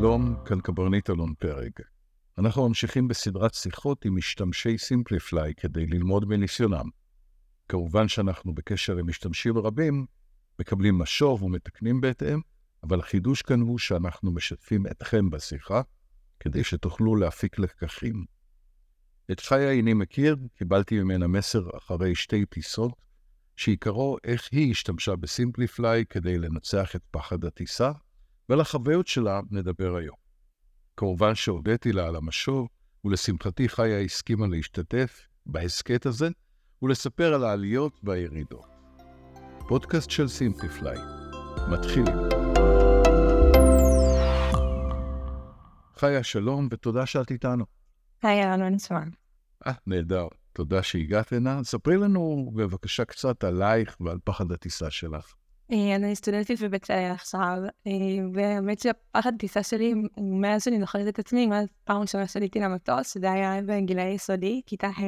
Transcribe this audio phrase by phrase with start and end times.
[0.00, 1.70] שלום, כאן קברניט אלון פרג.
[2.38, 6.88] אנחנו ממשיכים בסדרת שיחות עם משתמשי סימפליפליי כדי ללמוד מניסיונם.
[7.68, 10.06] כמובן שאנחנו בקשר עם משתמשים רבים,
[10.58, 12.40] מקבלים משוב ומתקנים בהתאם,
[12.82, 15.82] אבל החידוש כאן הוא שאנחנו משתפים אתכם בשיחה,
[16.40, 18.24] כדי שתוכלו להפיק לקחים.
[19.32, 22.92] את חיה איני מכיר, קיבלתי ממנה מסר אחרי שתי טיסות,
[23.56, 27.90] שעיקרו איך היא השתמשה בסימפליפליי כדי לנצח את פחד הטיסה,
[28.50, 30.16] ועל החוויות שלה נדבר היום.
[30.96, 32.68] כמובן שהודיתי לה על המשוב,
[33.04, 36.28] ולשמחתי חיה הסכימה להשתתף בהסכת הזה
[36.82, 38.66] ולספר על העליות והירידות.
[39.68, 40.98] פודקאסט של סימפליפליי.
[41.70, 42.16] מתחילים.
[45.96, 47.64] חיה, שלום ותודה שאת איתנו.
[48.22, 49.00] היי, מה נשמע?
[49.66, 50.28] אה, נהדר.
[50.52, 51.64] תודה שהגעת הנה.
[51.64, 55.34] ספרי לנו בבקשה קצת עלייך ועל פחד הטיסה שלך.
[55.72, 57.92] אה, אני סטודנטית בבית שאי עכשיו, אה,
[58.34, 63.32] והאמת שהפחד הטיסה שלי, מאז שאני זוכרת את עצמי, מאז פעם ראשונה שעליתי למטוס, שזה
[63.32, 65.02] היה בגילי יסודי, כיתה ה',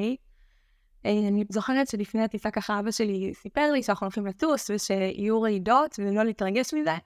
[1.07, 5.99] אה, אני זוכרת שלפני הטיסה ככה אבא שלי סיפר לי שאנחנו הולכים לטוס ושיהיו רעידות
[5.99, 6.97] ולא להתרגש מזה,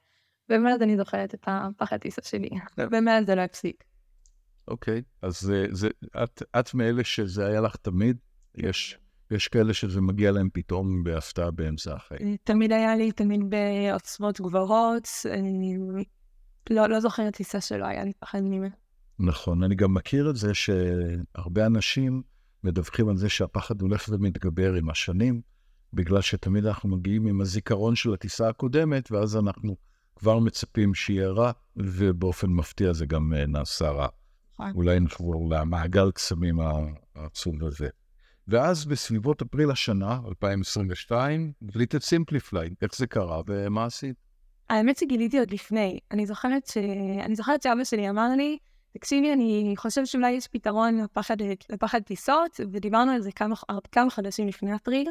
[0.50, 3.84] ומאז אני זוכרת את הפחד טיסה שלי, ומאז זה לא הפסיק.
[4.68, 5.52] אוקיי, אז
[6.58, 8.16] את מאלה שזה היה לך תמיד?
[8.54, 8.98] יש,
[9.30, 12.36] יש כאלה שזה מגיע להם פתאום בהפתעה באמצע החיים.
[12.44, 15.77] תמיד היה לי, תמיד בעוצמות גבוהות, אני
[16.70, 18.74] לא, לא זוכרת טיסה שלא היה לי פחד ממנו.
[19.18, 22.22] נכון, אני גם מכיר את זה שהרבה אנשים
[22.64, 25.40] מדווחים על זה שהפחד הולך ומתגבר עם השנים,
[25.92, 29.77] בגלל שתמיד אנחנו מגיעים עם הזיכרון של הטיסה הקודמת, ואז אנחנו
[30.16, 34.08] כבר מצפים שיהיה רע, ובאופן מפתיע זה גם אה, נעשה רע.
[34.55, 34.72] נכון.
[34.74, 36.58] אולי נחזור למעגל קסמים
[37.14, 37.88] העצוב הזה.
[38.48, 42.70] ואז בסביבות אפריל השנה, 2022, גילית את סימפליפליי.
[42.83, 44.16] איך זה קרה ומה עשית?
[44.70, 45.98] האמת שגיליתי עוד לפני.
[46.11, 46.77] אני זוכרת, ש...
[47.24, 48.58] אני זוכרת שאבא שלי אמר לי,
[48.92, 51.36] תקשיבי, אני חושב שאולי יש פתרון לפחד,
[51.70, 53.55] לפחד טיסות, ודיברנו על זה כמה,
[53.92, 55.11] כמה חודשים לפני אפריל,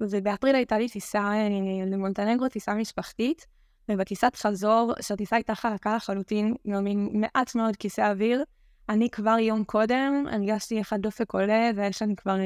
[0.00, 1.48] ובאפריל הייתה לי טיסה אה,
[1.86, 3.46] למונטנגרו, טיסה משפחתית,
[3.88, 8.44] ובטיסת חזור, שהטיסה הייתה חלקה לחלוטין, גם מעט מאוד כיסא אוויר,
[8.88, 12.36] אני כבר יום קודם הרגשתי איך הדופק עולה, ואיך שאני כבר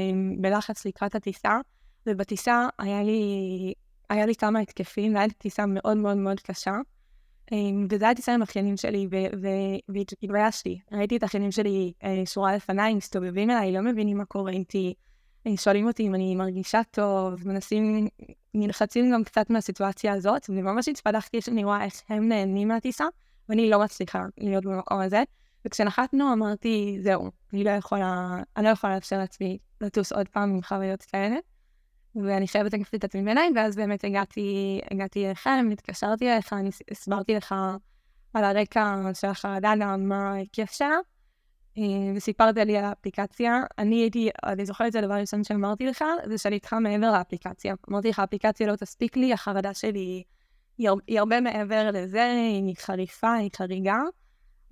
[0.40, 1.60] בלחץ לקראת הטיסה,
[2.06, 3.74] ובטיסה היה לי,
[4.10, 6.72] היה לי כמה התקפים, והייתה טיסה מאוד מאוד מאוד קשה.
[7.52, 9.08] אמ, וזו הייתה טיסה עם אחיינים שלי,
[9.88, 10.80] והתביישתי.
[10.92, 14.94] ראיתי את האחיינים שלי אה, שורה לפניי, מסתובבים אליי, לא מבינים מה קורה איתי.
[15.46, 18.08] אה, שואלים אותי אם אני מרגישה טוב, מנסים,
[18.54, 23.04] נלחצים גם קצת מהסיטואציה הזאת, וממש התפתחתי שאני רואה איך הם נהנים מהטיסה,
[23.48, 25.22] ואני לא מצליחה להיות במקום הזה.
[25.64, 30.62] וכשנחתנו אמרתי, זהו, אני לא יכולה, אני לא יכולה לאפשר לעצמי לטוס עוד פעם עם
[30.62, 31.36] חוויות כאלה,
[32.14, 37.34] ואני חייבת לקחת את עצמי בעיניים, ואז באמת הגעתי, הגעתי אליכם, התקשרתי אליך, אני הסברתי
[37.34, 37.54] לך
[38.34, 40.96] על הרקע של החרדה, גם מה ההיקף שלה,
[41.78, 41.82] אה,
[42.16, 43.62] וסיפרת לי על האפליקציה.
[43.78, 47.74] אני הייתי, אני זוכרת את הדבר הראשון שאמרתי לך, זה שאני איתך מעבר לאפליקציה.
[47.90, 50.22] אמרתי לך, האפליקציה לא תספיק לי, החרדה שלי
[50.78, 52.32] היא, הרבה מעבר לזה,
[52.66, 53.98] היא חריפה, היא חריגה.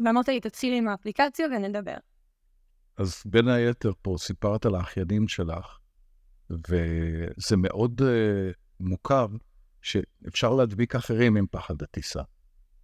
[0.01, 1.97] ואמרת לי, תצילי עם האפליקציה ונדבר.
[2.97, 5.79] אז בין היתר פה סיפרת על האחיינים שלך,
[6.51, 8.05] וזה מאוד uh,
[8.81, 9.27] מוכר
[9.83, 12.23] שאפשר להדביק אחרים עם פחד הטיסה.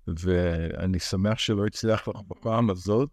[0.07, 3.11] ואני שמח שלא הצליח לך בפעם הזאת,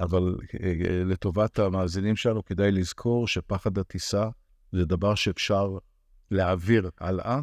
[0.00, 0.56] אבל uh,
[1.04, 4.28] לטובת המאזינים שלנו כדאי לזכור שפחד הטיסה
[4.72, 5.78] זה דבר שאפשר
[6.30, 7.40] להעביר הלאה,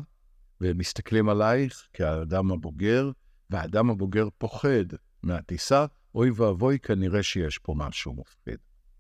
[0.62, 3.12] ומסתכלים עלייך כאדם הבוגר,
[3.50, 4.86] והאדם הבוגר פוחד
[5.24, 5.86] מהטיסה,
[6.16, 8.58] אוי ואבוי, כנראה שיש פה משהו מפחיד.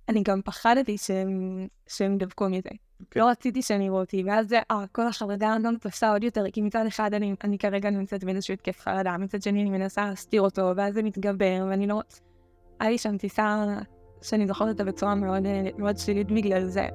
[0.10, 2.70] אני גם פחדתי שהם, שהם ידבקו מזה.
[2.70, 3.04] Okay.
[3.12, 3.20] כן.
[3.20, 6.62] לא רציתי שהם יראו אותי, ואז זה, אה, כל החרדה גם תפסה עוד יותר, כי
[6.62, 10.72] מצד אחד אני, אני כרגע נמצאת באיזשהו התקף חרדה, מצד שני אני מנסה להסתיר אותו,
[10.76, 12.02] ואז זה מתגבר, ואני לא...
[12.80, 13.66] היה לי שם טיסה
[14.22, 15.44] שאני זוכרת אותה בצורה מאוד,
[15.78, 16.88] מאוד שלילית בגלל זה.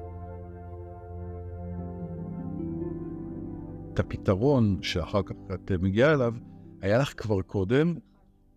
[3.93, 6.33] את הפתרון שאחר כך את מגיעה אליו,
[6.81, 7.95] היה לך כבר קודם,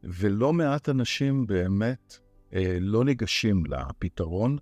[0.09, 2.19] ולא מעט אנשים באמת
[2.55, 4.59] אה, לא ניגשים לפתרון.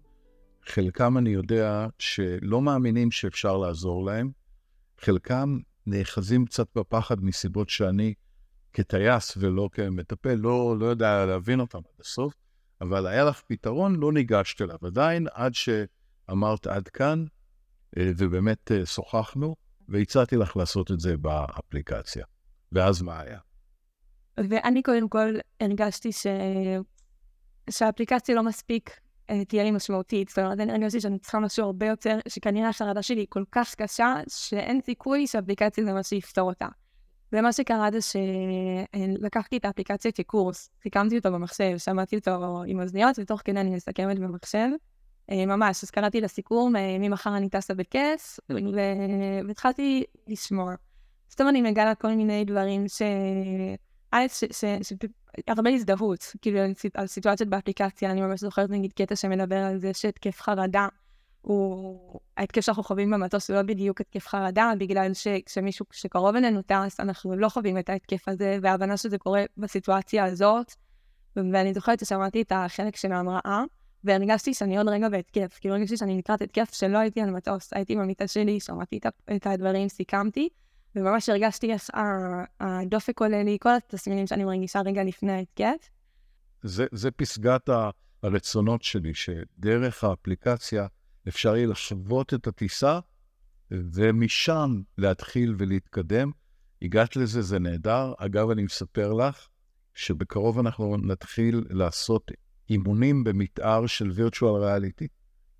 [0.66, 4.30] חלקם אני יודע שלא מאמינים שאפשר לעזור להם,
[5.00, 8.14] חלקם נאחזים קצת בפחד מסיבות שאני
[8.72, 12.34] כטייס ולא כמטפל, לא, לא יודע להבין אותם עד הסוף,
[12.80, 17.24] אבל היה לך פתרון, לא ניגשת אליו עדיין, עד שאמרת עד כאן,
[17.98, 19.56] אה, ובאמת אה, שוחחנו,
[19.88, 22.24] והצעתי לך לעשות את זה באפליקציה.
[22.72, 23.38] ואז מה היה?
[24.38, 26.26] ואני קודם כל הרגשתי ש...
[27.70, 28.90] שהאפליקציה לא מספיק
[29.30, 30.28] אה, תהיה לי משמעותית.
[30.28, 33.74] זאת אומרת, אני הרגשתי שאני צריכה משהו הרבה יותר, שכנראה החרדה שלי היא כל כך
[33.74, 36.68] קשה, שאין סיכוי שהאפליקציה זה מה שיפתור אותה.
[37.32, 43.40] ומה שקרה זה שלקחתי את האפליקציה כקורס, סיכמתי אותו במחשב, שמעתי אותו עם אוזניות, ותוך
[43.44, 44.68] כדי אני מסכמת במחשב.
[45.30, 48.40] אה, ממש, אז קראתי לסיכום, אה, ממחר אני טסה בכס,
[49.46, 50.70] והתחלתי לשמור.
[51.30, 53.02] פתאום אני מגלה כל מיני דברים ש...
[55.48, 56.58] הרבה הזדהות, כאילו,
[56.94, 60.88] על סיטואציות באפליקציה, אני ממש זוכרת נגיד קטע שמדבר על זה שהתקף חרדה
[61.40, 62.20] הוא...
[62.36, 67.36] ההתקף שאנחנו חווים במטוס הוא לא בדיוק התקף חרדה, בגלל שכשמישהו שקרוב אלינו טס, אנחנו
[67.36, 70.74] לא חווים את ההתקף הזה, וההבנה שזה קורה בסיטואציה הזאת.
[71.36, 73.64] ואני זוכרת ששמעתי את החלק של ההמראה,
[74.04, 75.58] והרגשתי שאני עוד רגע בהתקף.
[75.60, 78.98] כאילו הרגשתי שאני לקראת התקף שלא הייתי על מטוס, הייתי במיטה שלי, שמעתי
[79.36, 80.48] את הדברים, סיכמתי,
[80.96, 81.90] וממש הרגשתי איך
[82.60, 85.90] הדופק עולה לי, כל התסמינים שאני מרגישה רגע לפני ההתקף.
[86.62, 87.68] זה, זה פסגת
[88.22, 90.86] הרצונות שלי, שדרך האפליקציה
[91.28, 92.98] אפשר יהיה לשוות את הטיסה,
[93.70, 96.30] ומשם להתחיל ולהתקדם.
[96.82, 98.12] הגעת לזה, זה נהדר.
[98.18, 99.48] אגב, אני מספר לך
[99.94, 102.30] שבקרוב אנחנו נתחיל לעשות
[102.70, 105.08] אימונים במתאר של וירטואל ריאליטי.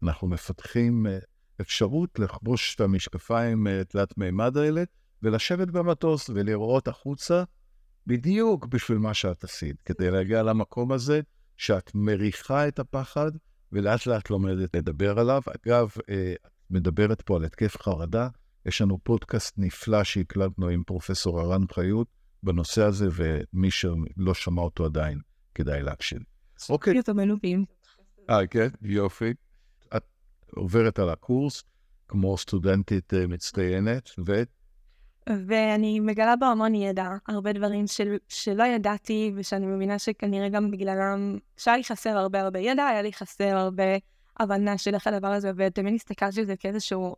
[0.03, 1.19] אנחנו מפתחים אה,
[1.61, 4.83] אפשרות לחבוש את המשקפיים אה, תלת מימד האלה
[5.23, 7.45] ולשבת במטוס ולראות החוצה
[8.07, 11.21] בדיוק בשביל מה שאת עשית, כדי להגיע למקום הזה
[11.57, 13.31] שאת מריחה את הפחד
[13.73, 15.43] ולאט לאט לומדת לדבר עליו.
[15.57, 18.29] אגב, אה, את מדברת פה על התקף חרדה,
[18.67, 22.09] יש לנו פודקאסט נפלא שהקלטנו עם פרופסור ערן חיות
[22.43, 25.19] בנושא הזה, ומי שלא שמע אותו עדיין,
[25.55, 26.19] כדאי להקשיב.
[26.71, 26.95] אוקיי.
[28.31, 29.35] אה, כן, יופי.
[29.97, 30.05] את
[30.51, 31.63] עוברת על הקורס
[32.09, 34.43] כמו סטודנטית אה, מצטיינת, ו...
[35.29, 41.39] ואני מגלה בו המון ידע, הרבה דברים של, שלא ידעתי, ושאני מבינה שכנראה גם בגללם,
[41.57, 43.85] שהיה לי חסר הרבה הרבה ידע, היה לי חסר הרבה
[44.41, 47.17] הבנה של איך הדבר הזה עובד, תמיד הסתכלתי על זה כאיזשהו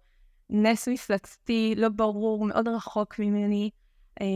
[0.51, 3.71] נס מפלצתי, לא ברור, מאוד רחוק ממני,
[4.21, 4.27] אה,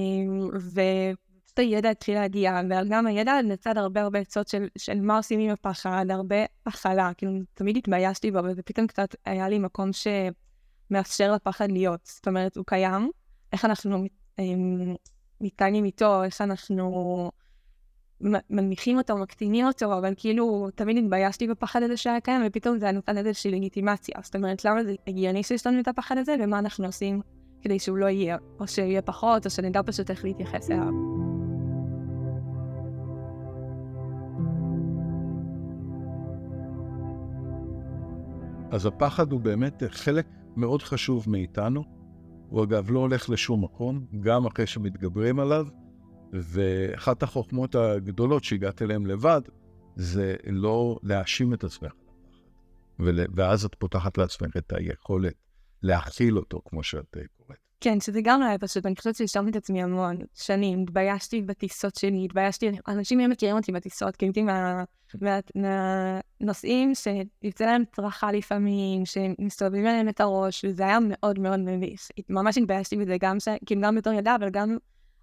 [0.56, 5.50] ופשוט הידע התחיל להגיע, וגם הידע לצד הרבה הרבה עצות של, של מה עושים עם
[5.50, 12.00] הפחד, הרבה הכלה, כאילו תמיד התביישתי בו, ופתאום קצת היה לי מקום שמאפשר לפחד להיות,
[12.04, 13.10] זאת אומרת, הוא קיים.
[13.52, 14.04] איך אנחנו
[14.38, 14.94] אמ,
[15.40, 17.30] מתנהגים איתו, איך אנחנו
[18.50, 23.16] מנמיכים אותו, מקטינים אותו, אבל כאילו תמיד התביישתי בפחד הזה שהיה קיים, ופתאום זה נותן
[23.18, 24.14] איזושהי לגיטימציה.
[24.22, 27.20] זאת אומרת, למה זה הגיוני שיש לנו את הפחד הזה, ומה אנחנו עושים
[27.62, 30.92] כדי שהוא לא יהיה, או שיהיה פחות, או שנדע פשוט איך להתייחס אליו.
[38.70, 40.26] אז הפחד הוא באמת חלק
[40.56, 41.99] מאוד חשוב מאיתנו.
[42.50, 45.66] הוא אגב לא הולך לשום מקום, גם אחרי שמתגברים עליו,
[46.32, 49.40] ואחת החוכמות הגדולות שהגעת אליהן לבד,
[49.96, 51.92] זה לא להאשים את עצמך
[53.34, 55.34] ואז את פותחת לעצמך את היכולת
[55.82, 57.16] להכיל אותו, כמו שאת.
[57.80, 61.94] כן, שזה גם לא היה פשוט, אני חושבת שהשארתי את עצמי המון שנים, התביישתי בטיסות
[61.94, 64.44] שלי, התביישתי, אנשים מי מכירים אותי בטיסות, כי הייתי
[65.54, 72.08] מהנושאים שיוצא להם צרחה לפעמים, שמסתובבים עליהם את הראש, וזה היה מאוד מאוד מביך.
[72.28, 73.48] ממש התביישתי בזה, גם, ש...
[73.66, 74.76] כאילו, גם בתור ילדה, אבל גם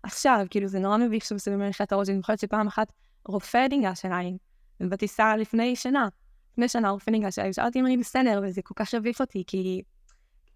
[0.04, 2.92] עכשיו, כאילו, זה נורא מביך שמסתובבים עליך את הראש, אני זוכרת שפעם אחת
[3.26, 4.38] רופא ניגש אליי,
[4.80, 6.08] בטיסה לפני שנה,
[6.52, 9.82] לפני שנה רופא ניגש אליי, ושאלתי אם אני בסדר, וזה כל כך הביך אותי, כי...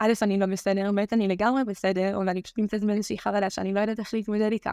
[0.03, 3.74] א', אני לא בסדר, ב', אני לגמרי בסדר, אבל אני פשוט נמצאת באיזושהי חרדה שאני
[3.74, 4.72] לא יודעת איך להתמודד איתה.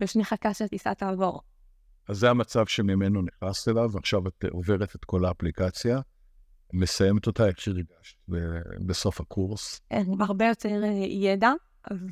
[0.00, 1.40] ושאני חכה שהטיסה תעבור.
[2.08, 6.00] אז זה המצב שממנו נכנסת אליו, ועכשיו את עוברת את כל האפליקציה,
[6.72, 8.16] מסיימת אותה איך שהרגשת
[8.86, 9.80] בסוף הקורס.
[10.20, 11.52] הרבה יותר אה, ידע,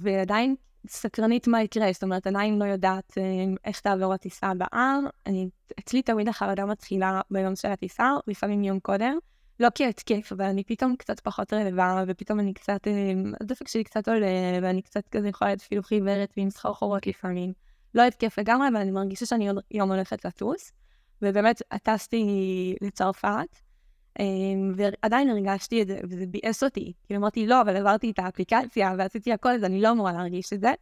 [0.02, 0.54] ועדיין
[0.88, 3.22] סקרנית מה יקרה, זאת אומרת, עדיין לא יודעת אה,
[3.64, 4.98] איך תעבור הטיסה הבאה.
[5.26, 5.48] אני,
[5.78, 9.18] אצלי תמיד החרדה מתחילה ביום של הטיסה, לפעמים יום קודם.
[9.60, 14.08] לא כהתקף, אבל אני פתאום קצת פחות רלווה, ופתאום אני קצת, אה, הדפק שלי קצת
[14.08, 14.26] עולה,
[14.62, 17.52] ואני קצת כזה יכולה להיות אפילו חיוורת ועם סחרחורות לפעמים.
[17.94, 20.72] לא התקף לגמרי, אבל אני מרגישה שאני עוד יום הולכת לטוס.
[21.22, 22.24] ובאמת, טסתי
[22.80, 23.56] לצרפת,
[24.20, 24.24] אה,
[24.76, 26.92] ועדיין הרגשתי את זה, וזה ביאס אותי.
[27.04, 30.60] כאילו אמרתי, לא, אבל עברתי את האפליקציה ועשיתי הכל, אז אני לא אמורה להרגיש את
[30.60, 30.72] זה.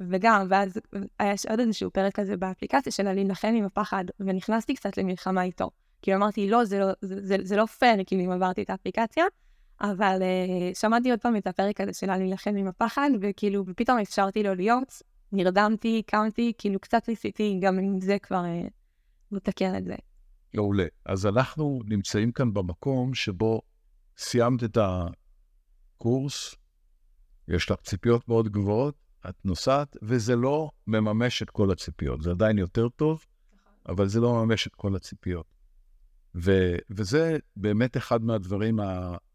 [0.00, 0.78] וגם, ואז
[1.18, 5.70] היה עוד איזשהו פרק כזה באפליקציה של להילחם עם הפחד, ונכנסתי קצת למלחמה איתו.
[6.02, 9.24] כאילו אמרתי, לא, זה לא, זה, זה, זה לא פייר, כאילו, אם עברתי את האפליקציה,
[9.80, 14.42] אבל uh, שמעתי עוד פעם את הפרק הזה של להילחם עם הפחד, וכאילו, ופתאום אפשרתי
[14.42, 15.02] לו להיות,
[15.32, 18.70] נרדמתי, קמתי, כאילו, קצת ניסיתי גם עם זה כבר uh,
[19.32, 19.94] לתקן את זה.
[20.54, 20.86] מעולה.
[21.06, 23.60] אז אנחנו נמצאים כאן במקום שבו
[24.16, 24.78] סיימת את
[25.96, 26.54] הקורס,
[27.48, 28.94] יש לך ציפיות מאוד גבוהות,
[29.28, 32.22] את נוסעת, וזה לא מממש את כל הציפיות.
[32.22, 33.72] זה עדיין יותר טוב, נכון.
[33.88, 35.46] אבל זה לא מממש את כל הציפיות.
[36.44, 38.78] ו, וזה באמת אחד מהדברים,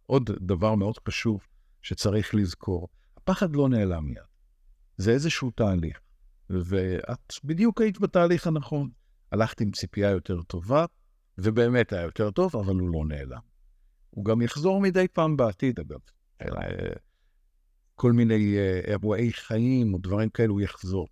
[0.05, 1.41] עוד דבר מאוד חשוב
[1.81, 2.87] שצריך לזכור.
[3.17, 4.23] הפחד לא נעלם מיד.
[4.97, 5.99] זה איזשהו תהליך.
[6.49, 8.89] ואת בדיוק היית בתהליך הנכון.
[9.31, 10.85] הלכת עם ציפייה יותר טובה,
[11.37, 13.39] ובאמת היה יותר טוב, אבל הוא לא נעלם.
[14.09, 15.99] הוא גם יחזור מדי פעם בעתיד, אגב.
[17.95, 21.07] כל מיני אה, אירועי חיים או דברים כאלו, הוא יחזור.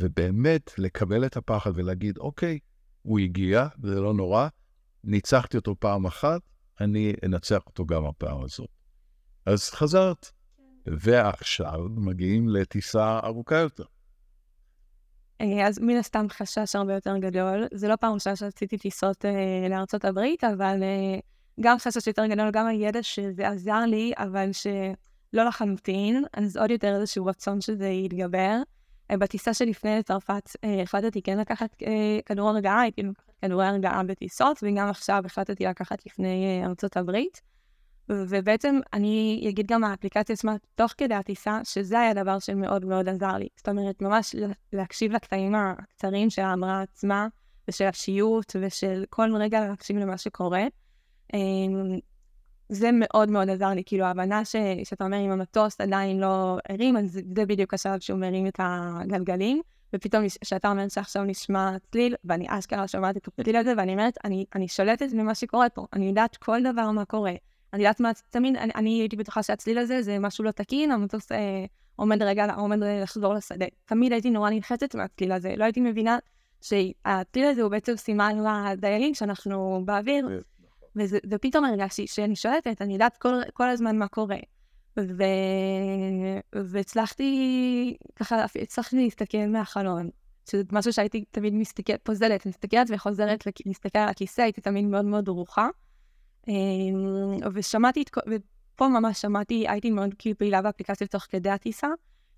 [0.00, 2.58] ובאמת, לקבל את הפחד ולהגיד, אוקיי,
[3.02, 4.48] הוא הגיע, זה לא נורא,
[5.04, 6.40] ניצחתי אותו פעם אחת,
[6.80, 8.68] אני אנצח אותו גם הפעם הזאת.
[9.46, 10.92] אז חזרת, כן.
[11.00, 13.84] ועכשיו מגיעים לטיסה ארוכה יותר.
[15.40, 17.66] אה, אז מן הסתם חשש הרבה יותר גדול.
[17.74, 21.18] זה לא פעם ראשונה שרציתי טיסות אה, לארצות הברית, אבל אה,
[21.60, 26.96] גם חשש יותר גדול, גם הידע שזה עזר לי, אבל שלא לחלוטין, אז עוד יותר
[27.00, 28.56] איזשהו רצון שזה יתגבר.
[29.12, 34.02] אה, בטיסה שלפני לצרפת אה, החלטתי כן לקחת אה, כדור הרגעה, הייתי לקחת כדורי הרגעה
[34.02, 37.40] בטיסות, וגם עכשיו החלטתי לקחת לפני ארצות הברית.
[38.08, 43.36] ובעצם אני אגיד גם האפליקציה עצמה תוך כדי הטיסה, שזה היה דבר שמאוד מאוד עזר
[43.36, 43.48] לי.
[43.56, 44.34] זאת אומרת, ממש
[44.72, 47.28] להקשיב לקטעים הקצרים של ההמרה עצמה,
[47.68, 50.62] ושל השיוט, ושל כל רגע להקשיב למה שקורה.
[52.72, 56.96] זה מאוד מאוד עזר לי, כאילו ההבנה ש, שאתה אומר אם המטוס עדיין לא הרים,
[56.96, 59.60] אז זה בדיוק השלב שהוא מרים את הגלגלים,
[59.94, 64.44] ופתאום כשאתה אומר שעכשיו נשמע צליל, ואני אשכרה שומעת את הצליל הזה, ואני אומרת, אני,
[64.54, 67.32] אני שולטת במה שקורה פה, אני יודעת כל דבר מה קורה.
[67.72, 71.32] אני יודעת מה, תמיד, אני, אני הייתי בטוחה שהצליל הזה זה משהו לא תקין, המטוס
[71.32, 71.64] אה,
[71.96, 73.66] עומד רגע, עומד לחזור לשדה.
[73.84, 76.18] תמיד הייתי נורא נלחצת מהצליל הזה, לא הייתי מבינה
[76.60, 80.42] שהצליל הזה הוא בעצם סימן לדיילים שאנחנו באוויר,
[80.96, 84.38] וזה, ופתאום הרגשתי שאני שולטת, אני יודעת כל, כל הזמן מה קורה.
[84.96, 85.22] ו...
[86.52, 90.10] והצלחתי, ככה, הצלחתי להסתכל מהחלון,
[90.50, 95.24] שזה משהו שהייתי תמיד מסתכלת, פוזלת, מסתכלת וחוזרת להסתכל על הכיסא, הייתי תמיד מאוד מאוד
[95.24, 95.68] דרוכה.
[96.48, 96.54] אמ,
[97.54, 101.88] ושמעתי, את, ופה ממש שמעתי, הייתי מאוד כאילו פעילה באפליקציה תוך כדי הטיסה,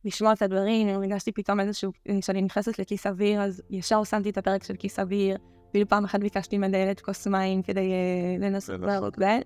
[0.04, 4.64] לשמוע את הדברים, הרגשתי פתאום איזשהו, כשאני נכנסת לכיס אוויר, אז ישר שמתי את הפרק
[4.64, 5.36] של כיס אוויר,
[5.74, 9.40] אפילו פעם אחת ביקשתי מהדיילת כוס מים כדי uh, לנסות לעבוד בהם.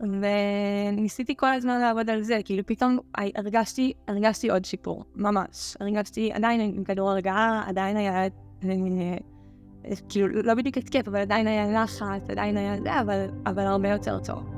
[0.00, 5.76] וניסיתי כל הזמן לעבוד על זה, כאילו פתאום הרגשתי, הרגשתי עוד שיפור, ממש.
[5.80, 8.28] הרגשתי עדיין עם כדור הרגעה, עדיין היה, אה,
[10.08, 14.18] כאילו לא בדיוק התקף, אבל עדיין היה לחץ, עדיין היה זה, אבל, אבל הרבה יותר
[14.18, 14.50] טוב.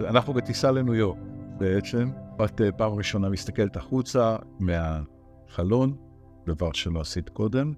[0.00, 1.18] אנחנו בטיסה לניו יורק
[1.58, 2.25] בעצם.
[2.44, 5.96] את אה, פעם ראשונה מסתכלת החוצה מהחלון,
[6.46, 7.72] דבר שלא עשית קודם,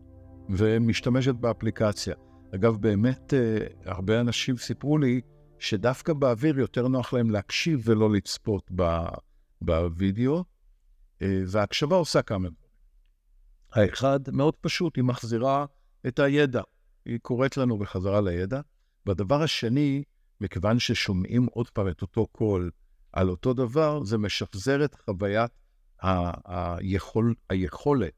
[0.50, 2.14] ומשתמשת באפליקציה.
[2.54, 5.20] אגב, באמת, אה, הרבה אנשים סיפרו לי
[5.58, 8.70] שדווקא באוויר יותר נוח להם להקשיב ולא לצפות
[9.60, 10.44] בווידאו,
[11.22, 12.68] אה, וההקשבה עושה כמה דברים.
[13.72, 15.66] האחד, מאוד פשוט, היא מחזירה
[16.06, 16.62] את הידע.
[17.04, 18.60] היא קוראת לנו בחזרה לידע.
[19.06, 20.02] והדבר השני,
[20.40, 22.70] מכיוון ששומעים עוד פעם את אותו קול
[23.18, 25.50] על אותו דבר, זה משחזר את חוויית
[26.02, 28.12] ה- היכול, היכולת,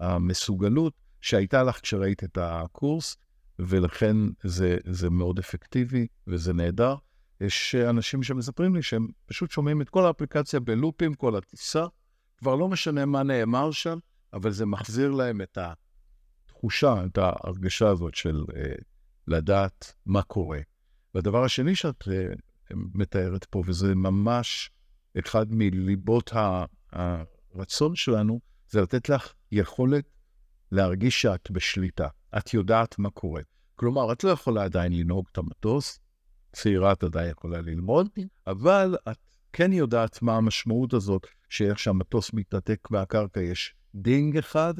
[0.00, 3.16] המסוגלות שהייתה לך כשראית את הקורס,
[3.58, 6.94] ולכן זה, זה מאוד אפקטיבי וזה נהדר.
[7.40, 11.86] יש אנשים שמספרים לי שהם פשוט שומעים את כל האפליקציה בלופים, כל הטיסה,
[12.38, 13.98] כבר לא משנה מה נאמר שם,
[14.32, 15.58] אבל זה מחזיר להם את
[16.46, 18.72] התחושה, את ההרגשה הזאת של אה,
[19.26, 20.60] לדעת מה קורה.
[21.14, 22.32] והדבר השני שאת אה,
[22.74, 24.70] מתארת פה, וזה ממש
[25.18, 26.32] אחד מליבות
[26.92, 30.04] הרצון שלנו, זה לתת לך יכולת
[30.72, 32.08] להרגיש שאת בשליטה.
[32.38, 33.42] את יודעת מה קורה.
[33.76, 35.98] כלומר, את לא יכולה עדיין לנהוג את המטוס,
[36.52, 38.08] צעירה את עדיין יכולה ללמוד.
[38.46, 39.18] אבל את
[39.52, 44.74] כן יודעת מה המשמעות הזאת, שאיך שהמטוס מתנתק מהקרקע יש דינג אחד,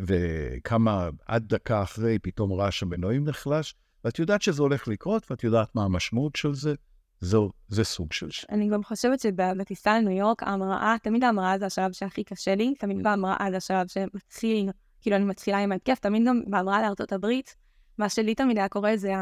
[0.00, 5.74] וכמה, עד דקה אחרי פתאום רעש המנועים נחלש, ואת יודעת שזה הולך לקרות, ואת יודעת
[5.74, 6.74] מה המשמעות של זה,
[7.22, 8.46] זו, זה סוג של ש...
[8.50, 12.98] אני גם חושבת שבטיסה לניו יורק, ההמראה, תמיד ההמראה זה השלב שהכי קשה לי, תמיד
[12.98, 13.02] mm.
[13.02, 17.56] בהמראה זה השלב שמתחיל, כאילו אני מתחילה עם ההתקף, תמיד גם בהמראה לארצות הברית,
[17.98, 19.12] מה שלי תמיד היה קורה זה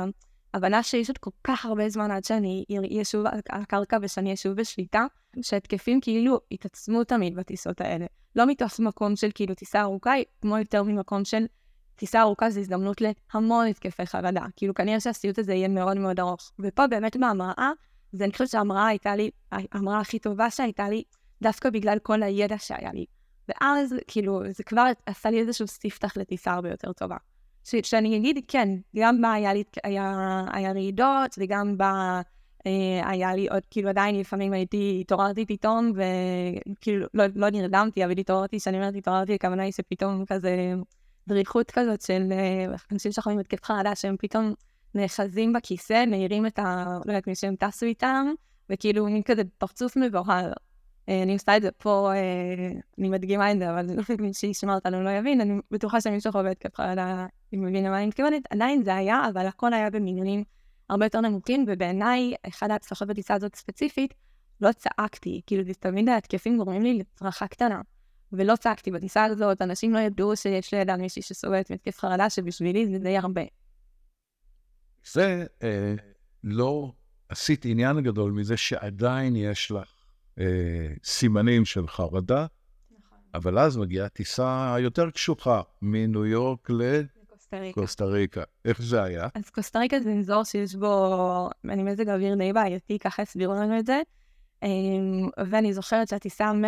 [0.54, 4.36] ההבנה שיש עוד כל כך הרבה זמן עד שאני אהיה שוב על הקרקע ושאני אהיה
[4.36, 5.06] שוב בשליטה,
[5.42, 8.06] שהתקפים כאילו התעצמו תמיד בטיסות האלה.
[8.36, 11.46] לא מתוך מקום של כאילו טיסה ארוכה, כמו יותר ממקום של
[11.96, 14.44] טיסה ארוכה זו הזדמנות להמון התקפי חרדה.
[14.56, 16.52] כאילו כנראה שהסיוט הזה יהיה מאוד מאוד ארוך.
[16.58, 17.70] ופה באמת בהמראה,
[18.12, 21.02] זה אני חושבת שההמראה הייתה לי, ההמראה הכי טובה שהייתה לי,
[21.42, 23.06] דווקא בגלל כל הידע שהיה לי.
[23.48, 27.16] ואז, כאילו, זה כבר עשה לי איזשהו ספתח לטיסה הרבה יותר טובה.
[27.64, 32.20] ש, שאני אגיד, כן, גם בה היה לי, היה, היה רעידות, וגם בה
[32.66, 38.18] אה, היה לי עוד, כאילו, עדיין לפעמים הייתי, התעוררתי פתאום, וכאילו, לא, לא נרדמתי, אבל
[38.18, 40.74] התעוררתי, כשאני אומרת התעוררתי, הכוונה היא שפתאום כזה
[41.28, 44.54] דריכות כזאת של אה, אנשים שיכולים התקף חרדה, שהם פתאום
[44.94, 46.84] נאחזים בכיסא, מעירים את ה...
[47.04, 48.26] לא יודעת מי שהם טסו איתם,
[48.70, 50.52] וכאילו מין כזה פרצוף מבוהל.
[51.08, 53.86] אה, אני עושה את זה פה, אה, אני מדגימה את זה, אבל
[54.22, 58.06] מי שישמע אותנו לא יבין, אני בטוחה שמי שחווה התקף חרדה, אם מבין למה אני
[58.06, 60.44] מתכוונת, עדיין זה היה, אבל הכל היה במינונים
[60.90, 64.14] הרבה יותר נמוכים, ובעיניי, אחד ההצלחות בטיסה הזאת ספציפית,
[64.60, 67.80] לא צעקתי, כאילו זה תמיד ההתקפים גורמים לי לצרחה קטנה.
[68.32, 72.98] ולא צעקתי בטיסה הזאת, אנשים לא ידעו שיש לידם מישהי שסובלת מהתקף חרדה, שבשבילי זה
[72.98, 73.42] די הרבה.
[75.04, 75.94] זה אה,
[76.44, 76.92] לא
[77.28, 79.92] עשית עניין גדול מזה שעדיין יש לך
[80.38, 80.44] אה,
[81.04, 82.46] סימנים של חרדה,
[82.90, 83.18] נכון.
[83.34, 86.70] אבל אז מגיעה טיסה יותר קשוחה מניו יורק
[87.52, 88.42] לקוסטה ריקה.
[88.64, 89.28] איך זה היה?
[89.34, 93.78] אז קוסטה ריקה זה אזור שיש בו, אני מזג אוויר די בעייתי, ככה הסבירו לנו
[93.78, 94.02] את זה.
[94.62, 96.64] אמ, ואני זוכרת שהטיסה מ...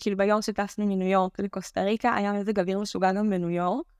[0.00, 3.91] כאילו ביום שטסנו מניו יורק לקוסטה ריקה, היה מזג אוויר משוגע גם בניו יורק.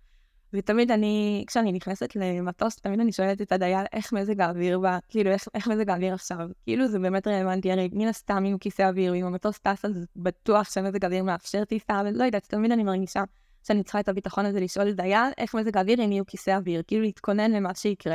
[0.52, 5.30] ותמיד אני, כשאני נכנסת למטוס, תמיד אני שואלת את הדייל איך מזג האוויר בא, כאילו
[5.30, 6.48] איך, איך מזג האוויר עכשיו.
[6.64, 10.70] כאילו זה באמת רלוונטי, הרי מן הסתם עם כיסא אוויר, אם המטוס טס אז בטוח
[10.70, 13.22] שמזג האוויר מאפשר טיסה, אבל לא יודעת, תמיד אני מרגישה
[13.66, 16.82] שאני צריכה את הביטחון הזה לשאול את דייל איך מזג האוויר אם יהיו כיסא אוויר,
[16.86, 18.14] כאילו להתכונן למה שיקרה.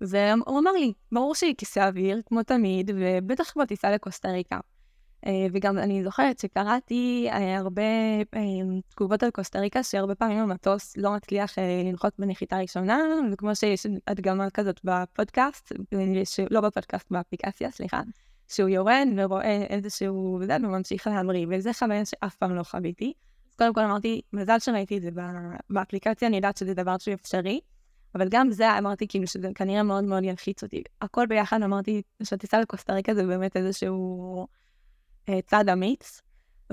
[0.00, 4.58] והוא אמר לי, ברור שהיא כיסא אוויר, כמו תמיד, ובטח כבר טיסה לקוסטה ריקה.
[5.26, 7.82] אה, וגם אני זוכרת שקראתי אה, הרבה
[8.34, 8.40] אה,
[8.88, 12.98] תגובות על קוסטה ריקה, שהרבה פעמים המטוס לא מצליח לנחות בנחיתה ראשונה,
[13.32, 15.72] וכמו שיש הדגמה כזאת בפודקאסט,
[16.50, 18.00] לא בפודקאסט, באפליקציה, סליחה,
[18.48, 23.12] שהוא יורד ורואה איזשהו, זה, וממשיך להמריא, וזה חוויה שאף פעם לא חוויתי.
[23.50, 25.10] אז קודם כל אמרתי, מזל שראיתי את זה
[25.70, 27.60] באפליקציה, אני יודעת שזה דבר שהוא אפשרי,
[28.14, 30.82] אבל גם זה אמרתי כאילו שזה כנראה מאוד מאוד ילחיץ אותי.
[31.02, 34.46] הכל ביחד אמרתי שהטיסה לקוסטה ריקה זה באמת איזשהו...
[35.28, 36.22] אה, צעד אמיץ.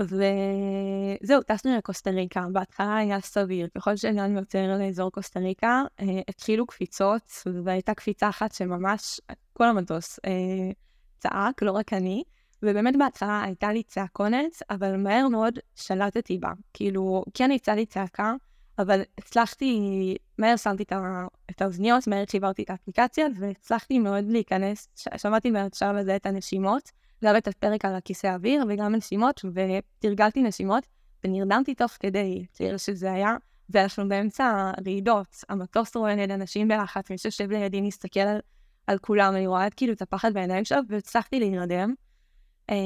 [0.00, 6.66] וזהו, טסנו לקוסטה ריקה, בהתחלה היה סביר, ככל שהגענו יותר לאזור קוסטה ריקה, אה, התחילו
[6.66, 7.32] קפיצות,
[7.64, 9.20] והייתה קפיצה אחת שממש
[9.52, 10.70] כל המטוס אה,
[11.18, 12.22] צעק, לא רק אני,
[12.62, 16.52] ובאמת בהתחלה הייתה לי צעקונת, אבל מהר מאוד שלטתי בה.
[16.74, 18.34] כאילו, כן יצאה לי צעקה,
[18.78, 20.84] אבל הצלחתי, מהר שמתי
[21.50, 26.90] את האוזניות, מהר חיברתי את האפליקציה, והצלחתי מאוד להיכנס, שמעתי מהשלב הזה את הנשימות,
[27.24, 30.86] גם את הפרק על הכיסא האוויר וגם נשימות, ותרגלתי נשימות,
[31.24, 33.36] ונרדמתי תוך כדי, כאילו שזה היה,
[33.70, 38.38] ואנחנו באמצע רעידות, המטוס ליד אנשים בלחץ, מי שיושב לידי מסתכל על,
[38.86, 41.94] על כולם, אני רואה כאילו את הפחד בעיניים שלו, והצלחתי להירדם.
[42.70, 42.76] אה,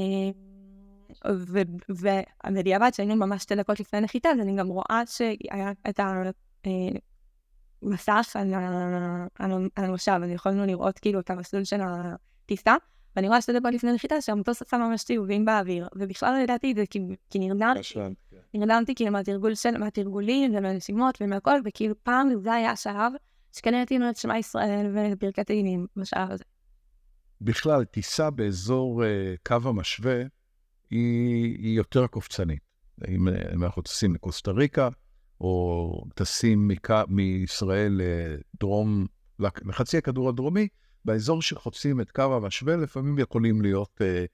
[2.49, 6.01] ובדיעבד, שהיינו ממש שתי דקות לפני נחיתה, אז אני גם רואה שהיה את
[7.83, 8.37] המסך
[9.38, 12.75] על המושב, אז יכולנו לראות כאילו את המסלול של הטיסה.
[13.16, 16.77] ואני רואה שתי דקות לפני נחיתה שהמטוס עשה ממש סיבובים באוויר, ובכלל לא ידעתי את
[16.77, 17.00] זה כי,
[17.31, 17.81] כי נרדמתי.
[17.83, 18.12] כן.
[18.55, 23.12] נרדמתי כאילו מהתרגול של, מהתרגולים ומהנשימות ומהכל, וכאילו פעם זה היה השלב
[23.53, 26.44] שכנראה הייתי את שמע ישראל וברכת תהילים בשלב הזה.
[27.40, 29.07] בכלל, טיסה באזור uh,
[29.46, 30.22] קו המשווה
[30.90, 32.61] היא, היא יותר קופצנית.
[33.09, 34.88] אם, אם אנחנו טסים לקוסטה ריקה,
[35.40, 36.70] או טסים
[37.09, 39.07] מישראל לדרום,
[39.38, 40.68] לחצי הכדור הדרומי,
[41.05, 44.25] באזור שחוצים את קו המשווה, לפעמים יכולים להיות אה,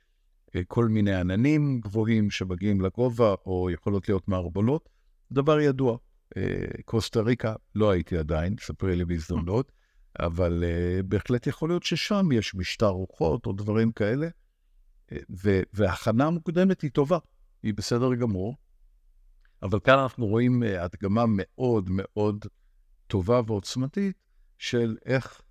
[0.54, 4.88] אה, כל מיני עננים גבוהים שמגיעים לגובה, או יכולות להיות מערבולות.
[5.32, 5.96] דבר ידוע.
[6.36, 9.72] אה, קוסטה ריקה, לא הייתי עדיין, ספרי לי בהזדמנות,
[10.18, 14.28] אבל אה, בהחלט יכול להיות ששם יש משטר רוחות או דברים כאלה,
[15.12, 15.18] אה,
[15.72, 17.18] וההכנה המוקדמת היא טובה,
[17.62, 18.56] היא בסדר גמור,
[19.62, 22.46] אבל כאן אנחנו רואים אה, הדגמה מאוד מאוד
[23.06, 24.16] טובה ועוצמתית
[24.58, 25.42] של איך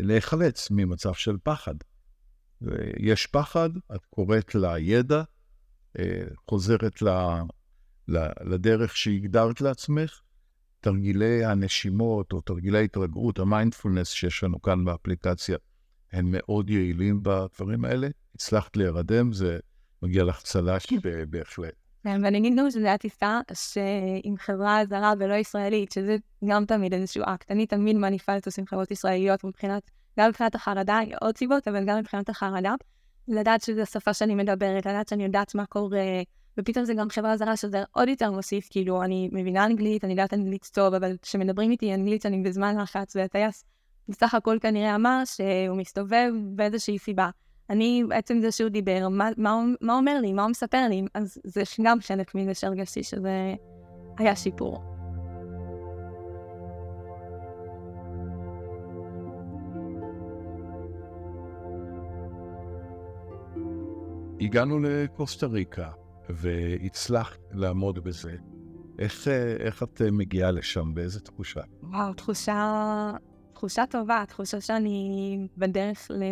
[0.00, 1.74] להיחלץ ממצב של פחד.
[2.98, 5.22] יש פחד, את קוראת לידע,
[5.98, 7.08] אה, חוזרת ל,
[8.08, 10.20] ל, לדרך שהגדרת לעצמך,
[10.80, 15.56] תרגילי הנשימות או תרגילי ההתרגעות, המיינדפולנס שיש לנו כאן באפליקציה,
[16.12, 18.08] הם מאוד יעילים בדברים האלה.
[18.34, 19.58] הצלחת להירדם, זה
[20.02, 20.92] מגיע לך צל"ש
[21.30, 21.74] בהחלט.
[22.06, 26.94] כן, ואני אגיד גם שזו הייתה טיסה שעם חברה זרה ולא ישראלית, שזה גם תמיד
[26.94, 27.50] איזשהו אקט.
[27.50, 31.98] אני תמיד מעניפה לטוס עם חברות ישראליות מבחינת, גם מבחינת החרדה, עוד סיבות, אבל גם
[31.98, 32.74] מבחינת החרדה.
[33.28, 36.22] לדעת שזו השפה שאני מדברת, לדעת שאני יודעת מה קורה,
[36.58, 40.34] ופתאום זה גם חברה זרה שזה עוד יותר מוסיף, כאילו, אני מבינה אנגלית, אני יודעת
[40.34, 43.64] אנגלית טוב, אבל כשמדברים איתי אנגלית אני בזמן לחץ, והטייס
[44.08, 47.30] בסך הכל כנראה אמר שהוא מסתובב באיזושהי סיבה.
[47.70, 51.38] אני, בעצם זה שהוא דיבר, מה, מה, מה אומר לי, מה הוא מספר לי, אז
[51.44, 53.54] זה גם חלק מזה שהרגשתי שזה
[54.18, 54.82] היה שיפור.
[64.40, 65.90] הגענו לקוסטה ריקה,
[66.28, 68.36] והצלחת לעמוד בזה.
[68.98, 70.94] איך, איך את מגיעה לשם?
[70.94, 71.60] באיזה תחושה?
[71.82, 73.12] וואו, תחושה,
[73.52, 76.22] תחושה טובה, תחושה שאני בדרך ל...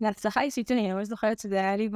[0.00, 1.88] להצלחה אישית שלי, אני ממש זוכרת שזה היה לי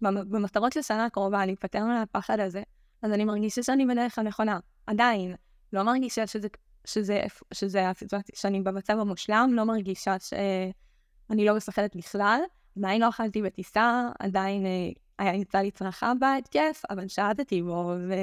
[0.00, 2.62] במטרות של שנה הקרובה, להיפטר מהפחד הזה,
[3.02, 4.58] אז אני מרגישה שאני בדרך הנכונה.
[4.86, 5.34] עדיין,
[5.72, 6.48] לא מרגישה שזה,
[6.84, 12.40] שזה, שזה הסיטואציה, שאני במצב המושלם, לא מרגישה שאני לא מפחדת בכלל.
[12.78, 14.88] עדיין לא אכלתי בטיסה, עדיין אה,
[15.18, 18.14] היה יצא לי צרחה בהתקף, אבל שעטתי בו ו...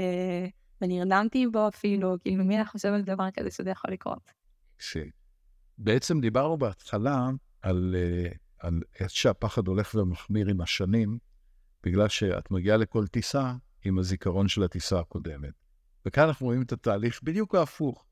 [0.82, 4.32] ונרדמתי בו אפילו, כאילו מי היה חושב על דבר כזה שזה יכול לקרות?
[4.80, 4.98] ש...
[5.78, 7.30] בעצם דיברנו בהתחלה
[7.62, 11.18] על, אה, על איך שהפחד הולך ומחמיר עם השנים,
[11.84, 13.54] בגלל שאת מגיעה לכל טיסה
[13.86, 15.54] עם הזיכרון של הטיסה הקודמת.
[16.06, 18.06] וכאן אנחנו רואים את התהליך בדיוק ההפוך.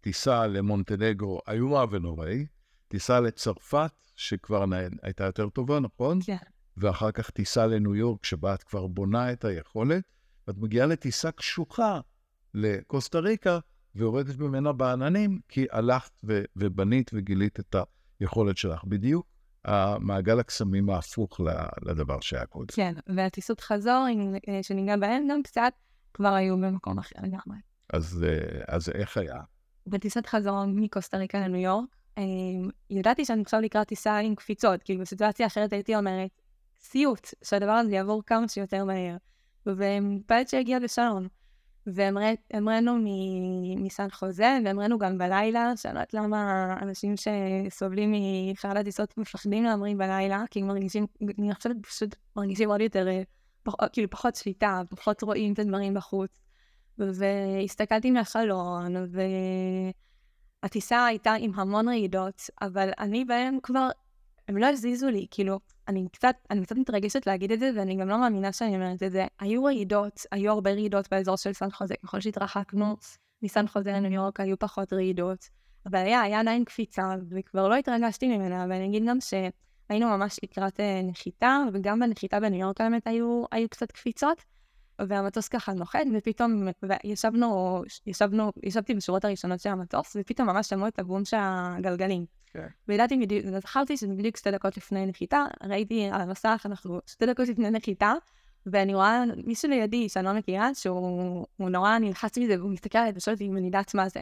[0.00, 2.46] טיסה למונטנגרו איומה ונוראי,
[2.88, 4.64] טיסה לצרפת, שכבר
[5.02, 6.18] הייתה יותר טובה, נכון?
[6.26, 6.36] כן.
[6.76, 10.04] ואחר כך טיסה לניו יורק, שבה את כבר בונה את היכולת,
[10.48, 12.00] ואת מגיעה לטיסה קשוחה
[12.54, 13.58] לקוסטה ריקה,
[13.94, 17.76] ויורדת ממנה בעננים, כי הלכת ו- ובנית וגילית את
[18.20, 18.84] היכולת שלך.
[18.84, 19.26] בדיוק
[19.64, 21.40] המעגל הקסמים ההפוך
[21.82, 22.66] לדבר שהיה קודם.
[22.72, 24.06] כן, והטיסות חזור,
[24.48, 25.72] אה, שניגע בהן גם קצת,
[26.14, 27.58] כבר היו במקום אחר לגמרי.
[27.92, 29.40] אז, אה, אז איך היה?
[29.86, 32.22] בטיסת חזור מקוסטה ריקה לניו יורק, אה,
[32.90, 36.30] ידעתי שאני עכשיו לקראת טיסה עם קפיצות, כאילו בסיטואציה אחרת הייתי אומרת,
[36.80, 39.16] סיוט, שהדבר הזה יעבור כמה שיותר מהר.
[39.66, 41.28] ומתפלאת שהגיע בשלום.
[41.86, 42.98] והמראנו
[43.76, 48.12] מסן חוזה, והמראנו גם בלילה, שאני לא יודעת למה אנשים שסובלים
[48.52, 51.06] מחרדת טיסות מפחדים להמריא בלילה, כי הם מרגישים,
[51.38, 53.06] אני חושבת פשוט מרגישים עוד יותר,
[53.62, 56.30] פח, כאילו פחות שליטה, פחות רואים את הדברים בחוץ.
[56.98, 58.94] והסתכלתי מהחלון,
[60.62, 63.88] והטיסה הייתה עם המון רעידות, אבל אני בהם כבר,
[64.48, 68.08] הם לא הזיזו לי, כאילו, אני קצת, אני קצת מתרגשת להגיד את זה, ואני גם
[68.08, 69.26] לא מאמינה שאני אומרת את זה.
[69.40, 71.94] היו רעידות, היו הרבה רעידות באזור של סן חוזה.
[72.02, 72.96] ככל שהתרחקנו
[73.42, 75.48] מסן חוזה לניו יורק, היו פחות רעידות.
[75.86, 80.80] אבל היה, היה עדיין קפיצה, וכבר לא התרגשתי ממנה, ואני אגיד גם שהיינו ממש לקראת
[80.80, 84.42] אה, נחיתה, וגם בנחיתה בניו יורק האמת היו, היו קצת קפיצות.
[84.98, 90.98] והמטוס ככה נוחת, ופתאום, וישבנו, ישבנו, ישבתי בשורות הראשונות של המטוס, ופתאום ממש שמעו את
[90.98, 92.26] הבום של הגלגלים.
[92.54, 92.66] כן.
[92.88, 97.48] וידעתי בדיוק, זכרתי שזה בדיוק שתי דקות לפני נחיתה, ראיתי על המסך, אנחנו שתי דקות
[97.48, 98.14] לפני נחיתה,
[98.66, 103.34] ואני רואה מישהו לידי שאני לא מכירה, שהוא נורא נלחץ מזה, והוא מסתכל עליי ושואל
[103.34, 104.20] אותי אם אני יודעת מה זה.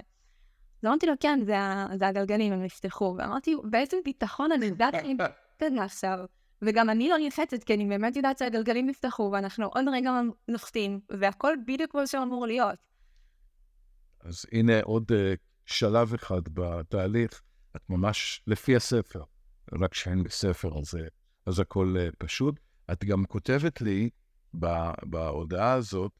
[0.83, 1.55] אז אמרתי לו, כן, זה,
[1.99, 3.15] זה הגלגלים, הם נפתחו.
[3.19, 5.17] ואמרתי, באיזה ביטחון אני יודעת אם
[5.61, 6.19] זה עכשיו.
[6.63, 10.11] וגם אני לא נלחצת, כי אני באמת יודעת שהגלגלים נפתחו, ואנחנו עוד רגע
[10.49, 12.79] נוחתים, והכל בדיוק כמו שאמור להיות.
[14.21, 15.15] אז הנה עוד uh,
[15.67, 17.43] שלב אחד בתהליך.
[17.77, 19.23] את ממש לפי הספר,
[19.81, 20.95] רק שאין בספר, אז,
[21.47, 22.61] אז הכל uh, פשוט.
[22.93, 24.11] את גם כותבת לי
[25.03, 26.13] בהודעה הזאת...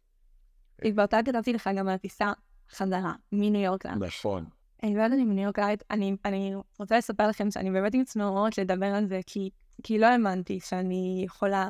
[0.95, 2.33] באותה כתבתי לך גם על הטיסה
[2.71, 3.99] חזרה מניו יורק לארץ.
[4.01, 4.45] נכון.
[4.83, 8.05] אני לא יודעת אם מניו יורק לארץ, אני, אני רוצה לספר לכם שאני באמת עם
[8.05, 9.51] צנועות לדבר על זה, כי,
[9.83, 11.69] כי לא האמנתי שאני יכולה אה,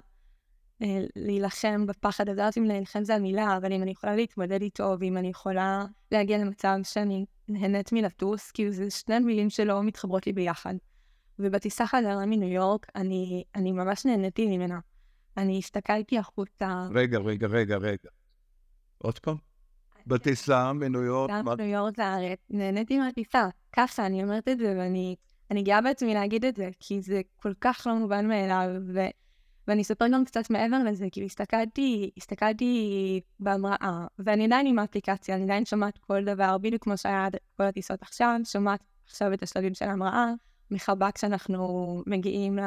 [1.16, 4.96] להילחם בפחד הזה, לא יודעת אם להילחם זה המילה, אבל אם אני יכולה להתמודד איתו,
[5.00, 10.32] ואם אני יכולה להגיע למצב שאני נהנית מלטוס, כי זה שני מילים שלא מתחברות לי
[10.32, 10.74] ביחד.
[11.38, 14.78] ובטיסה חזרה מניו יורק, אני, אני ממש נהניתי ממנה.
[15.36, 16.86] אני הסתכלתי החוצה.
[16.94, 18.08] רגע, רגע, רגע, רגע.
[18.98, 19.36] עוד פעם?
[20.06, 21.30] בטיסה מניו יורק?
[21.30, 23.48] גם מניו יורק לארץ, נהניתי מהטיסה.
[23.72, 27.86] ככה, אני אומרת את זה, ואני גאה בעצמי להגיד את זה, כי זה כל כך
[27.86, 29.00] לא מובן מאליו, ו...
[29.70, 35.44] ואני אספר גם קצת מעבר לזה, כאילו הסתכלתי, הסתכלתי בהמראה, ואני עדיין עם האפליקציה, אני
[35.44, 39.74] עדיין שומעת כל דבר, בדיוק כמו שהיה עד כל הטיסות עכשיו, שומעת עכשיו את השלבים
[39.74, 40.32] של ההמראה,
[40.70, 42.62] מחבה כשאנחנו מגיעים ל...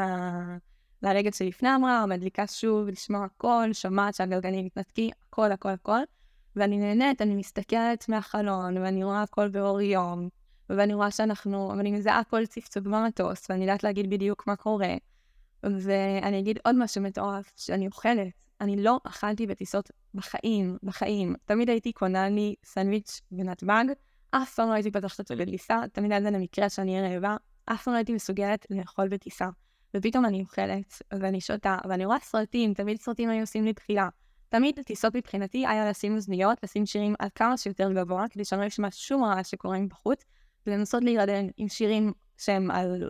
[1.01, 6.01] לרגע שלפני ההמראה, מדליקה שוב לשמוע הכל, שומעת שהגלגלים מתנתקים, הכל, הכל, הכל,
[6.55, 10.29] ואני נהנית, אני מסתכלת מהחלון, ואני רואה הכל באור יום,
[10.69, 14.95] ואני רואה שאנחנו, ואני מזהה כל צפצוף במטוס, ואני יודעת להגיד בדיוק מה קורה.
[15.63, 18.27] ואני אגיד עוד משהו מטורף, שאני אוכלת.
[18.61, 21.35] אני לא אכלתי בטיסות בחיים, בחיים.
[21.45, 23.85] תמיד הייתי קונה לי סנדוויץ' בנתב"ג,
[24.31, 27.83] אף פעם לא הייתי פתחת אותו בטיסה, תמיד היה זה למקרה שאני אהיה רעבה, אף
[27.83, 29.49] פעם לא הייתי מסוגלת לאכול בטיסה.
[29.97, 34.09] ופתאום אני אוכלת, ואני שותה, ואני רואה סרטים, תמיד סרטים היו עושים לי בחילה.
[34.49, 38.67] תמיד טיסות מבחינתי היה לשים אוזניות, לשים שירים על כמה שיותר גבוה, כדי שאני לא
[38.67, 40.23] אשמע שום רעש שקורה מבחוץ,
[40.67, 43.09] ולנסות להירדם עם שירים שהם על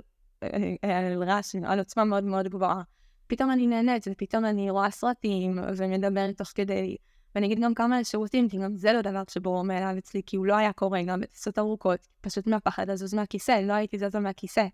[0.82, 2.82] על רעש, על עוצמה מאוד מאוד גבוהה.
[3.28, 6.98] פתאום אני נהנית, ופתאום אני רואה סרטים, ומדברת תוך כדי.
[7.36, 10.46] ואני אגיד גם כמה שירותים, כי גם זה לא דבר שברור מאליו אצלי, כי הוא
[10.46, 14.66] לא היה קורה גם בטיסות ארוכות, פשוט מהפחד לזוז מהכיסא, לא הייתי זזה מהכיסא.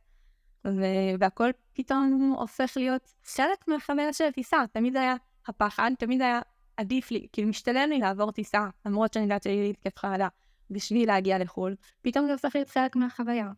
[0.67, 4.57] ו- והכל פתאום הופך להיות חלק מהחוויה של הטיסה.
[4.71, 5.15] תמיד היה
[5.47, 6.41] הפחד, תמיד היה
[6.77, 10.27] עדיף לי, כאילו משתלם לי לעבור טיסה, למרות שאני יודעת שהייתי לי התקף חרדה,
[10.69, 13.51] בשביל להגיע לחו"ל, פתאום זה הופך להיות חלק מהחוויה.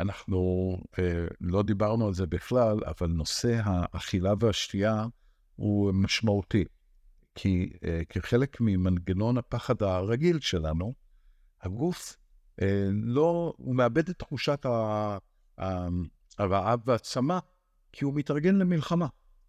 [0.00, 5.06] אנחנו אה, לא דיברנו על זה בכלל, אבל נושא האכילה והשתייה
[5.56, 6.64] הוא משמעותי.
[7.34, 10.94] כי אה, כחלק ממנגנון הפחד הרגיל שלנו,
[11.62, 12.16] הגוף
[12.62, 15.18] אה, לא, הוא מאבד את תחושת ה,
[15.60, 15.86] ה,
[16.38, 17.38] הרעב והצמא,
[17.92, 19.06] כי הוא מתארגן למלחמה,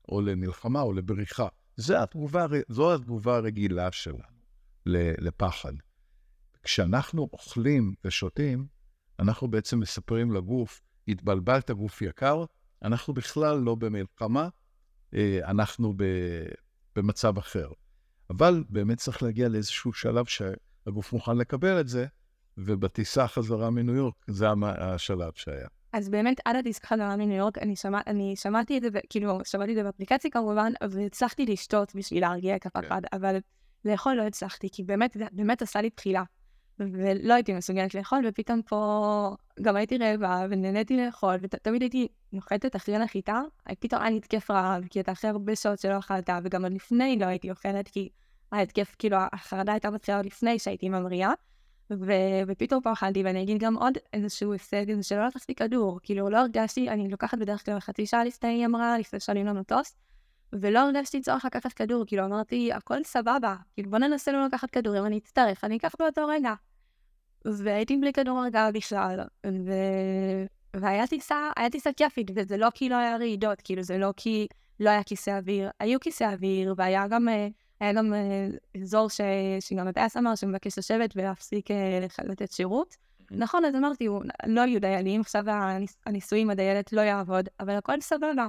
[0.09, 1.47] או למלחמה או לבריחה.
[1.75, 4.37] זו התגובה, זו התגובה הרגילה שלנו
[5.17, 5.73] לפחד.
[6.63, 8.67] כשאנחנו אוכלים ושותים,
[9.19, 12.45] אנחנו בעצם מספרים לגוף, התבלבלת גוף יקר,
[12.83, 14.49] אנחנו בכלל לא במלחמה,
[15.13, 15.93] אה, אנחנו
[16.95, 17.69] במצב אחר.
[18.29, 22.05] אבל באמת צריך להגיע לאיזשהו שלב שהגוף מוכן לקבל את זה,
[22.57, 25.67] ובטיסה חזרה מניו יורק, זה השלב שהיה.
[25.93, 29.71] אז באמת, עד הטיסה חזרה מניו יורק, אני, שמע, אני שמעתי את זה, כאילו, שמעתי
[29.71, 33.17] את זה באפליקציה כמובן, והצלחתי לשתות בשביל להרגיע את הפחד, כן.
[33.17, 33.37] אבל
[33.85, 36.23] לאכול לא הצלחתי, כי באמת, באמת עשה לי תחילה.
[36.79, 42.95] ולא הייתי מסוגלת לאכול, ופתאום פה גם הייתי רעבה, ונהניתי לאכול, ותמיד הייתי נוחתת אחרי
[42.95, 43.41] הנחיתה,
[43.79, 47.17] פתאום היה לי התקף רעב, כי אתה אחרי הרבה שעות שלא אכלת, וגם עוד לפני
[47.19, 48.09] לא הייתי אוכלת, כי
[48.51, 51.33] ההתקף, כאילו, החרדה הייתה מתחילה עוד לפני שהייתי ממריאה,
[51.91, 56.29] ו- ופתאום פה אכלתי, ואני אגיד גם עוד איזשהו הישג, זה שלא לקחתי כדור, כאילו,
[56.29, 59.95] לא הרגשתי, אני לוקחת בדרך כלל חצי שעה לפני, היא אמרה, לפני שעולים למטוס,
[60.53, 64.99] ולא הרגשתי צורך לקחת כדור, כאילו אמרתי, הכל סבבה, כאילו בוא ננסה לא לקחת כדור,
[64.99, 66.53] אם אני אצטרך, אני אקח באותו רגע.
[67.53, 69.71] והייתי בלי כדור הרגעה בכלל, ו...
[70.73, 74.47] והיה טיסה, היה טיסה כיפית, וזה לא כי לא היה רעידות, כאילו זה לא כי
[74.79, 77.47] לא היה כיסא אוויר, היו כיסא אוויר, והיה גם, אה,
[77.79, 78.47] היה גם אה,
[78.81, 79.21] אזור ש...
[79.59, 82.95] שגם הטייס אמר שמבקש לשבת ולהפסיק אה, לתת שירות.
[83.31, 84.07] נכון, אז אמרתי,
[84.45, 85.43] לא היו דיילים, עכשיו
[86.05, 88.47] הניסויים, הדיילת לא יעבוד, אבל הכל סבבה.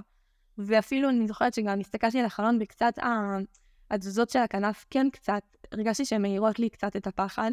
[0.59, 2.95] ואפילו אני זוכרת שגם הסתכלתי על החלון וקצת
[3.91, 7.51] התזוזות של הכנף כן קצת, הרגשתי שהן מאירות לי קצת את הפחד.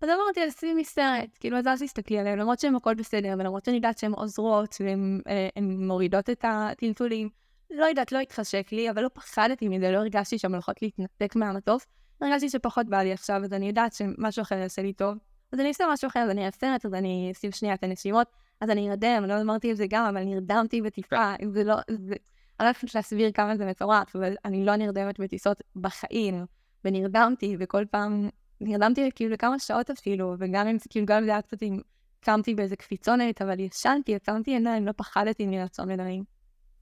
[0.00, 3.64] אז אמרתי, אז שימי סרט, כאילו, אז אל תסתכלי עליהן, למרות שהן הכל בסדר, ולמרות
[3.64, 7.28] שאני יודעת שהן עוזרות, והן אה, מורידות את הטלטולים.
[7.70, 11.86] לא יודעת, לא התחשק לי, אבל לא פחדתי מזה, לא הרגשתי שהן הולכות להתנתק מהמטוס.
[12.20, 15.14] הרגשתי שפחות בא לי עכשיו, אז אני יודעת שמשהו אחר יעשה לי טוב.
[15.52, 18.26] אז אני אעשה משהו אחר, אז אני אעשה אז אני אשים שנייה את הנשימות,
[18.60, 21.74] אז אני ארדם, לא אמרתי את זה גם, אבל נרדמתי בטיפה, זה לא...
[21.88, 22.14] זה...
[22.60, 26.46] אני לא יודעת להסביר כמה זה מטורף, אבל אני לא נרדמת בטיסות בחיים,
[26.84, 28.28] ונרדמתי, וכל פעם
[28.60, 31.80] נרדמתי כאילו לכמה שעות אפילו, וגם אם כאילו גם זה היה קצת אם
[32.20, 36.24] קמתי באיזה קפיצונת, אבל ישנתי, עצמתי עיניים, לא פחדתי מלעצום עיניים.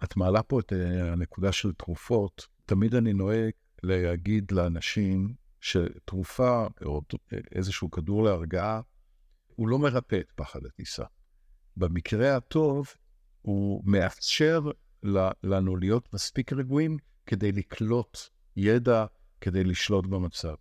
[0.05, 2.47] את מעלה פה את uh, הנקודה של תרופות.
[2.67, 3.51] תמיד אני נוהג
[3.83, 7.01] להגיד לאנשים שתרופה או
[7.55, 8.81] איזשהו כדור להרגעה,
[9.47, 11.05] הוא לא מרפא את פחד הטיסה.
[11.77, 12.87] במקרה הטוב,
[13.43, 14.61] הוא מאפשר
[15.43, 18.19] לנו להיות מספיק רגועים כדי לקלוט
[18.57, 19.05] ידע,
[19.41, 20.55] כדי לשלוט במצב.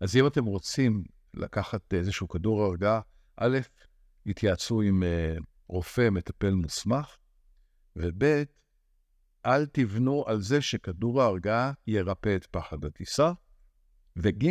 [0.00, 3.00] אז אם אתם רוצים לקחת איזשהו כדור הרגעה,
[3.36, 3.58] א',
[4.26, 7.16] התייעצו עם uh, רופא מטפל מוסמך,
[7.96, 8.44] וב',
[9.46, 13.32] אל תבנו על זה שכדור ההרגעה ירפא את פחד הטיסה,
[14.16, 14.46] וג',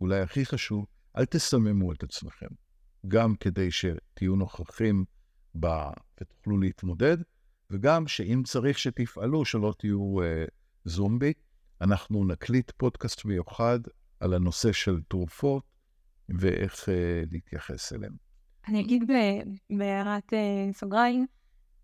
[0.00, 2.46] אולי הכי חשוב, אל תסממו את עצמכם,
[3.08, 5.04] גם כדי שתהיו נוכחים
[5.60, 5.66] ב...
[6.20, 7.16] ותוכלו להתמודד,
[7.70, 10.50] וגם שאם צריך שתפעלו, שלא תהיו uh,
[10.84, 11.32] זומבי.
[11.80, 13.80] אנחנו נקליט פודקאסט מיוחד
[14.22, 15.62] על הנושא של תרופות
[16.28, 16.88] ואיך uh,
[17.32, 18.12] להתייחס אליהן.
[18.68, 19.10] אני אגיד
[19.70, 21.26] בהערת uh, סוגריים,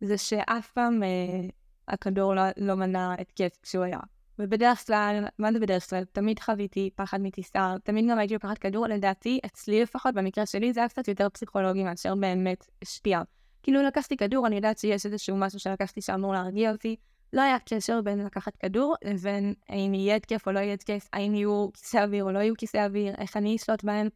[0.00, 1.52] זה שאף פעם uh,
[1.88, 3.98] הכדור לא, לא מנע התקף כשהוא היה.
[4.38, 6.04] ובדרך כלל, מה זה בדרך כלל?
[6.04, 10.80] תמיד חוויתי פחד מטיסה, תמיד גם הייתי לוקחת כדור, לדעתי, אצלי לפחות, במקרה שלי, זה
[10.80, 13.22] היה קצת יותר פסיכולוגי מאשר באמת השפיע.
[13.62, 16.96] כאילו לקחתי כדור, אני יודעת שיש איזשהו משהו שלקחתי שאמור להרגיע אותי.
[17.32, 21.34] לא היה קשר בין לקחת כדור לבין האם יהיה התקף או לא יהיה התקף, האם
[21.34, 24.08] יהיו כיסא אוויר או לא יהיו כיסא אוויר, איך אני אשלוט בהם.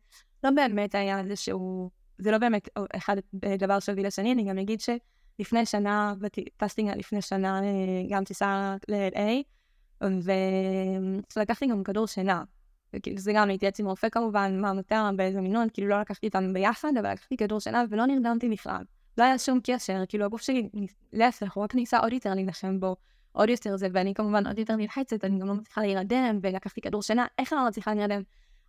[0.44, 3.16] לא באמת היה איזשהו, זה לא באמת אחד
[3.58, 6.14] דבר שהביא לשני, אני גם אגיד שלפני שנה,
[6.56, 7.60] טסתי לפני שנה
[8.10, 9.42] גם טיסה ל-LA,
[11.36, 12.42] ולקחתי גם כדור שינה.
[12.94, 16.52] וכאילו זה גם להתייעץ עם רופא כמובן, מה מותר, באיזה מינון, כאילו לא לקחתי אותם
[16.52, 18.82] ביחד, אבל לקחתי כדור שינה ולא נרדמתי בכלל.
[19.18, 20.68] לא היה שום קשר, כאילו הגוף שלי,
[21.12, 22.96] להפך, הוא רק ניסה עוד יותר להילחם בו,
[23.32, 27.02] עוד יותר זה, ואני כמובן עוד יותר נלחצת, אני גם לא מצליחה להירדם, ולקחתי כדור
[27.02, 28.22] שינה, איך אני לא מצליחה להירדם?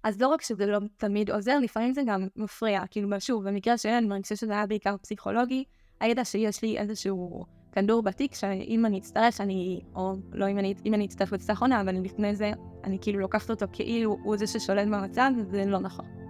[0.04, 3.98] אז לא רק שזה לא תמיד עוזר, לפעמים זה גם מפריע, כאילו שוב, במקרה שלי
[3.98, 5.64] אני מרגישה שזה היה בעיקר פסיכולוגי,
[6.00, 10.94] הידע שיש לי איזשהו כדור בתיק, שאם אני אצטרך, אני, או לא אם אני, אם
[10.94, 12.52] אני אצטרך בטיסה אחרונה, אבל לפני זה,
[12.84, 16.23] אני כאילו לוקחת אותו כאילו הוא זה ששולט במצב, וזה לא נכון.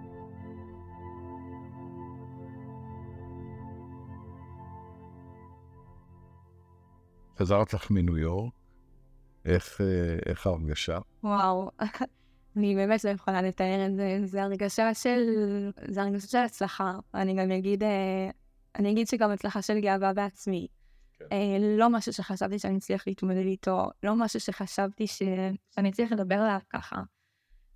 [7.38, 8.52] חזרת לך מניו יורק,
[9.44, 10.98] איך, אה, איך ההרגשה?
[11.22, 11.70] וואו,
[12.56, 15.20] אני באמת לא יכולה לתאר את זה, זה הרגשה של,
[15.88, 16.92] זה הרגשה של הצלחה.
[17.14, 18.30] אני גם אגיד, אה,
[18.74, 20.66] אני אגיד שגם הצלחה של גאווה בעצמי.
[21.18, 21.24] כן.
[21.32, 25.22] אה, לא משהו שחשבתי שאני אצליח להתמודד איתו, לא משהו שחשבתי ש...
[25.70, 27.02] שאני אצליח לדבר עליו ככה.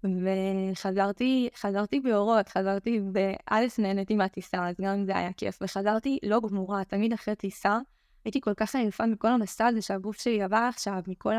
[0.05, 6.41] וחזרתי, חזרתי באורות, חזרתי, וא' נהניתי מהטיסה, אז גם אם זה היה כיף, וחזרתי לא
[6.41, 7.79] גמורה, תמיד אחרי טיסה,
[8.29, 11.35] הייתי כל כך עייפה מכל המסע הזה שהגוף שלי עבר עכשיו, מכל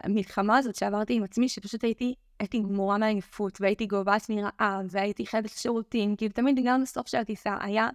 [0.00, 5.50] המלחמה הזאת שעברתי עם עצמי, שפשוט הייתי, הייתי גמורה מעייפות, והייתי גובעת מרעב, והייתי חייבת
[5.50, 7.88] שירותים, כאילו תמיד גם בסוף של הטיסה היה,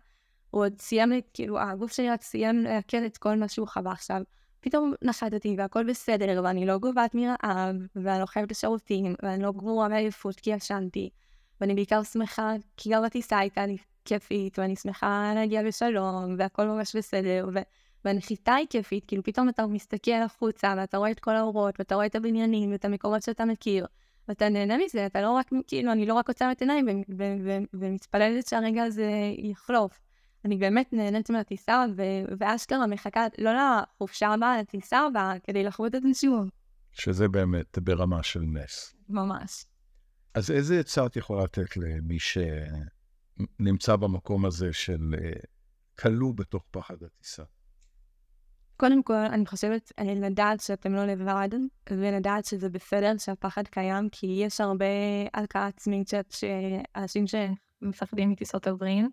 [0.52, 4.22] הוא עוד סיים, כאילו הגוף שלי רק סיים לעכל את כל מה שהוא חווה עכשיו.
[4.60, 9.88] פתאום נחתתי והכל בסדר, ואני לא גובעת מרעב, ואני לא חייבת לשירותים, ואני לא גמורה
[9.88, 11.10] מעייפות כי ישנתי.
[11.62, 16.96] ואני בעיקר שמחה, כי גם הטיסה הייתה לי כיפית, ואני שמחה להגיע בשלום, והכל ממש
[16.96, 17.60] בסדר, ו...
[18.06, 22.06] והנחיתה היא כיפית, כאילו פתאום אתה מסתכל החוצה, ואתה רואה את כל האורות, ואתה רואה
[22.06, 23.86] את הבניינים, ואת המקומות שאתה מכיר,
[24.28, 27.04] ואתה נהנה מזה, אתה לא רק, כאילו, אני לא רק עוצמת עיניים
[27.74, 30.00] ומתפללת שהרגע הזה יחלוף.
[30.46, 36.02] אני באמת נהנית מהטיסה, ו- ואשכרה מחכה לא לחופשה הבאה, לטיסה הבאה, כדי לחוות את
[36.02, 36.50] זה שוב.
[36.92, 38.96] שזה באמת ברמה של נס.
[39.10, 39.66] ממש.
[40.34, 42.18] אז איזה עצה את יכולה לתת למי
[43.60, 45.32] שנמצא במקום הזה של אה,
[46.00, 47.44] כלוא בתוך פחד הטיסה?
[48.80, 51.50] קודם כל, אני חושבת לדעת שאתם לא לבד,
[51.90, 54.86] ולדעת שזה בסדר שהפחד קיים, כי יש הרבה
[55.34, 59.10] הלקאה עצמית שאנשים שמפחדים מטיסות עוברים.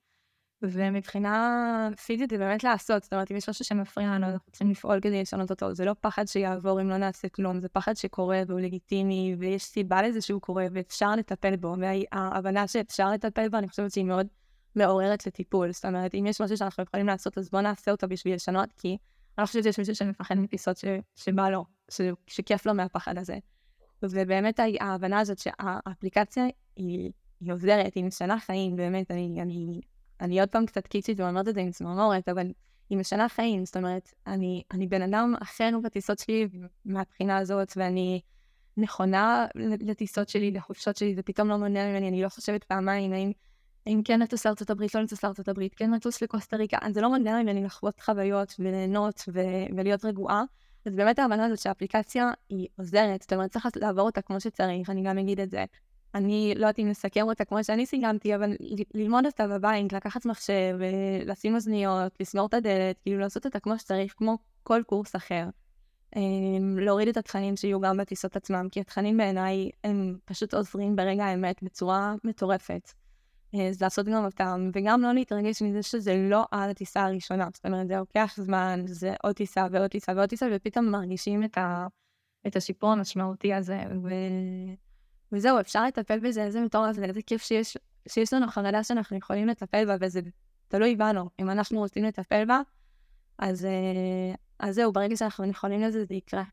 [0.63, 5.01] ומבחינה פיזית זה באמת לעשות, זאת אומרת, אם יש משהו שמפריע לנו, אנחנו צריכים לפעול
[5.01, 5.75] כדי לשנות אותו.
[5.75, 10.03] זה לא פחד שיעבור אם לא נעשה כלום, זה פחד שקורה והוא לגיטימי, ויש סיבה
[10.03, 14.27] לזה שהוא קורה, ואפשר לטפל בו, וההבנה שאפשר לטפל בו, אני חושבת שהיא מאוד
[14.77, 15.73] מעוררת לטיפול.
[15.73, 18.97] זאת אומרת, אם יש משהו שאנחנו יכולים לעשות, אז בואו נעשה אותו בשביל לשנות, כי
[19.39, 20.77] אני לא חושבת שיש מישהו שמפחד מטיסות
[21.15, 21.65] שבא לו.
[22.27, 23.39] שכיף לו מהפחד הזה.
[24.03, 26.45] ובאמת ההבנה הזאת שהאפליקציה
[26.77, 29.81] היא, היא עוזרת, היא משנה חיים, באמת, אני, אני
[30.21, 32.47] אני עוד פעם קצת קיצ'ית ואומרת את זה עם צמרמורת, אבל
[32.91, 36.49] היא משנה חיים, זאת אומרת, אני, אני בן אדם אחר בטיסות שלי
[36.85, 38.21] מהבחינה הזאת, ואני
[38.77, 39.47] נכונה
[39.81, 43.33] לטיסות שלי, לחופשות שלי, זה פתאום לא מונע ממני, אני לא חושבת פעמיים האם,
[43.87, 47.09] האם כן לטוס לארצות הברית, לא לטוס לארצות הברית, כן לטוס לקוסטה ריקה, זה לא
[47.09, 49.41] מונע ממני לחוות חוויות וליהנות ו-
[49.77, 50.43] ולהיות רגועה.
[50.87, 55.03] אז באמת ההבנה הזאת שהאפליקציה היא עוזרת, זאת אומרת, צריך לעבור אותה כמו שצריך, אני
[55.03, 55.65] גם אגיד את זה.
[56.15, 58.53] אני לא יודעת אם לסכם אותה כמו שאני סיגמתי, אבל
[58.95, 60.79] ללמוד אותה בבית, לקחת מחשב,
[61.27, 65.45] לשים אוזניות, לסגור את הדלת, כאילו לעשות אותה כמו שצריך, כמו כל קורס אחר.
[66.17, 71.25] אמ, להוריד את התכנים שיהיו גם בטיסות עצמם, כי התכנים בעיניי הם פשוט עוזרים ברגע
[71.25, 72.93] האמת בצורה מטורפת.
[73.55, 77.49] אה, אז לעשות גם אותם, וגם לא להתרגש מזה שזה לא על הטיסה הראשונה.
[77.55, 81.59] זאת אומרת, זה לוקח זמן, זה עוד טיסה ועוד טיסה ועוד טיסה, ופתאום מרגישים את,
[81.59, 81.87] ה...
[82.47, 83.81] את השיפור המשמעותי הזה.
[84.03, 84.09] ו...
[85.33, 87.77] וזהו, אפשר לטפל בזה, איזה מטורף, איזה כיף שיש,
[88.09, 90.21] שיש לנו חרדה שאנחנו יכולים לטפל בה, וזה
[90.69, 91.31] תלוי בנו.
[91.41, 92.61] אם אנחנו רוצים לטפל בה,
[93.39, 96.45] אז, אה, אז זהו, ברגע שאנחנו יכולים לזה, זה יקרה.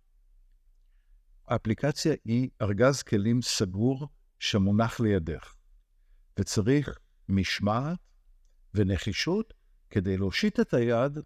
[1.47, 4.07] האפליקציה היא ארגז כלים סגור
[4.39, 5.53] שמונח לידך,
[6.39, 7.99] וצריך משמעת
[8.73, 9.53] ונחישות
[9.89, 11.19] כדי להושיט את היד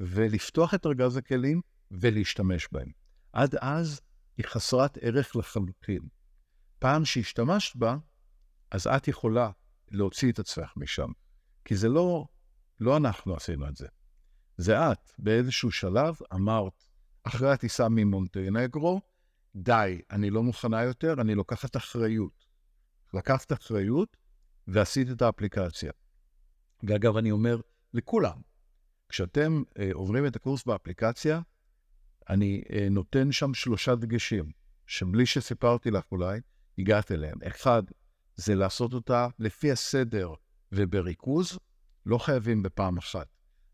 [0.00, 2.90] ולפתוח את ארגז הכלים ולהשתמש בהם.
[3.32, 4.00] עד אז
[4.36, 6.08] היא חסרת ערך לחלוטין.
[6.78, 7.96] פעם שהשתמשת בה,
[8.70, 9.50] אז את יכולה
[9.90, 11.10] להוציא את עצמך משם.
[11.64, 12.26] כי זה לא,
[12.80, 13.86] לא אנחנו עשינו את זה.
[14.56, 16.84] זה את, באיזשהו שלב אמרת,
[17.22, 19.00] אחרי הטיסה ממונטנגרו,
[19.56, 22.46] די, אני לא מוכנה יותר, אני לוקחת אחריות.
[23.14, 24.16] לקחת אחריות
[24.72, 25.92] ועשית את האפליקציה.
[26.82, 27.60] ואגב, אני אומר
[27.94, 28.40] לכולם,
[29.08, 31.40] כשאתם אה, עוברים את הקורס באפליקציה,
[32.28, 34.50] אני אה, נותן שם שלושה דגשים,
[34.86, 36.40] שבלי שסיפרתי לך אולי,
[36.78, 37.38] הגעת אליהם.
[37.46, 37.82] אחד,
[38.36, 40.32] זה לעשות אותה לפי הסדר
[40.72, 41.58] ובריכוז,
[42.06, 43.26] לא חייבים בפעם אחת,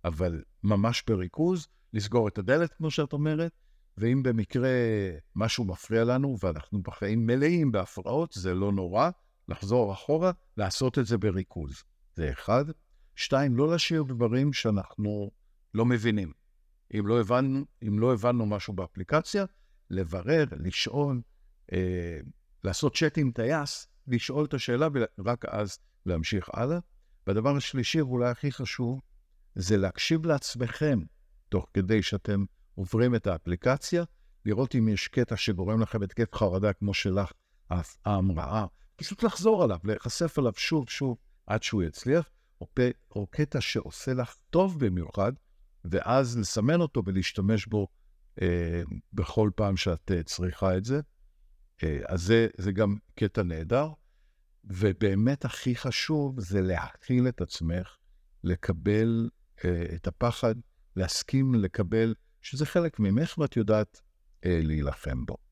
[0.05, 3.53] אבל ממש בריכוז, לסגור את הדלת, כמו שאת אומרת,
[3.99, 4.69] ואם במקרה
[5.35, 9.11] משהו מפריע לנו ואנחנו בחיים מלאים בהפרעות, זה לא נורא,
[9.49, 11.82] לחזור אחורה, לעשות את זה בריכוז.
[12.14, 12.64] זה אחד.
[13.14, 15.30] שתיים, לא להשאיר דברים שאנחנו
[15.74, 16.32] לא מבינים.
[16.99, 19.44] אם לא הבנו, אם לא הבנו משהו באפליקציה,
[19.90, 21.20] לברר, לשאול,
[21.72, 22.18] אה,
[22.64, 24.88] לעשות צ'אט עם טייס, לשאול את השאלה
[25.18, 26.78] ורק אז להמשיך הלאה.
[27.26, 29.01] והדבר השלישי, ואולי הכי חשוב,
[29.55, 30.99] זה להקשיב לעצמכם
[31.49, 32.44] תוך כדי שאתם
[32.74, 34.05] עוברים את האפליקציה,
[34.44, 37.32] לראות אם יש קטע שגורם לכם התקף חרדה כמו שלך,
[38.05, 38.66] ההמראה,
[38.97, 41.16] פשוט לחזור עליו, להיחשף עליו שוב שוב
[41.47, 42.30] עד שהוא יצליח,
[42.61, 42.80] או, פ...
[43.11, 45.32] או קטע שעושה לך טוב במיוחד,
[45.84, 47.88] ואז לסמן אותו ולהשתמש בו
[48.42, 48.82] אה,
[49.12, 51.01] בכל פעם שאת אה, צריכה את זה.
[51.82, 53.88] אה, אז זה, זה גם קטע נהדר,
[54.64, 57.97] ובאמת הכי חשוב זה להכיל את עצמך,
[58.44, 59.28] לקבל
[59.64, 60.55] אה, את הפחד,
[60.97, 64.03] להסכים לקבל שזה חלק ממך ואת יודעת
[64.44, 65.45] אה, להילחם בו.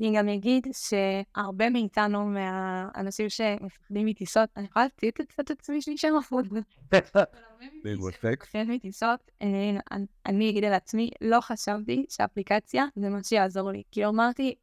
[0.00, 5.96] אני גם אגיד שהרבה מאיתנו, מהאנשים שמפחדים מטיסות, אני יכולה להציג קצת את עצמי שלי
[5.96, 6.44] שם אחוז.
[8.68, 9.30] מטיסות,
[10.26, 13.82] אני אגיד על עצמי, לא חשבתי שאפליקציה זה מה שיעזור לי.
[13.90, 14.54] כאילו אמרתי,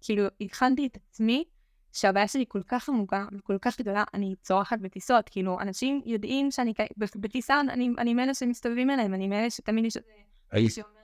[0.00, 1.44] כאילו הכנתי את עצמי
[1.92, 5.28] שהבעיה שלי כל כך עמוקה וכל כך גדולה, אני צורחת בטיסות.
[5.28, 6.72] כאילו, אנשים יודעים שאני
[7.16, 7.60] בטיסה,
[7.98, 9.96] אני מאלה שמסתובבים אליהם, אני מאלה שתמיד יש...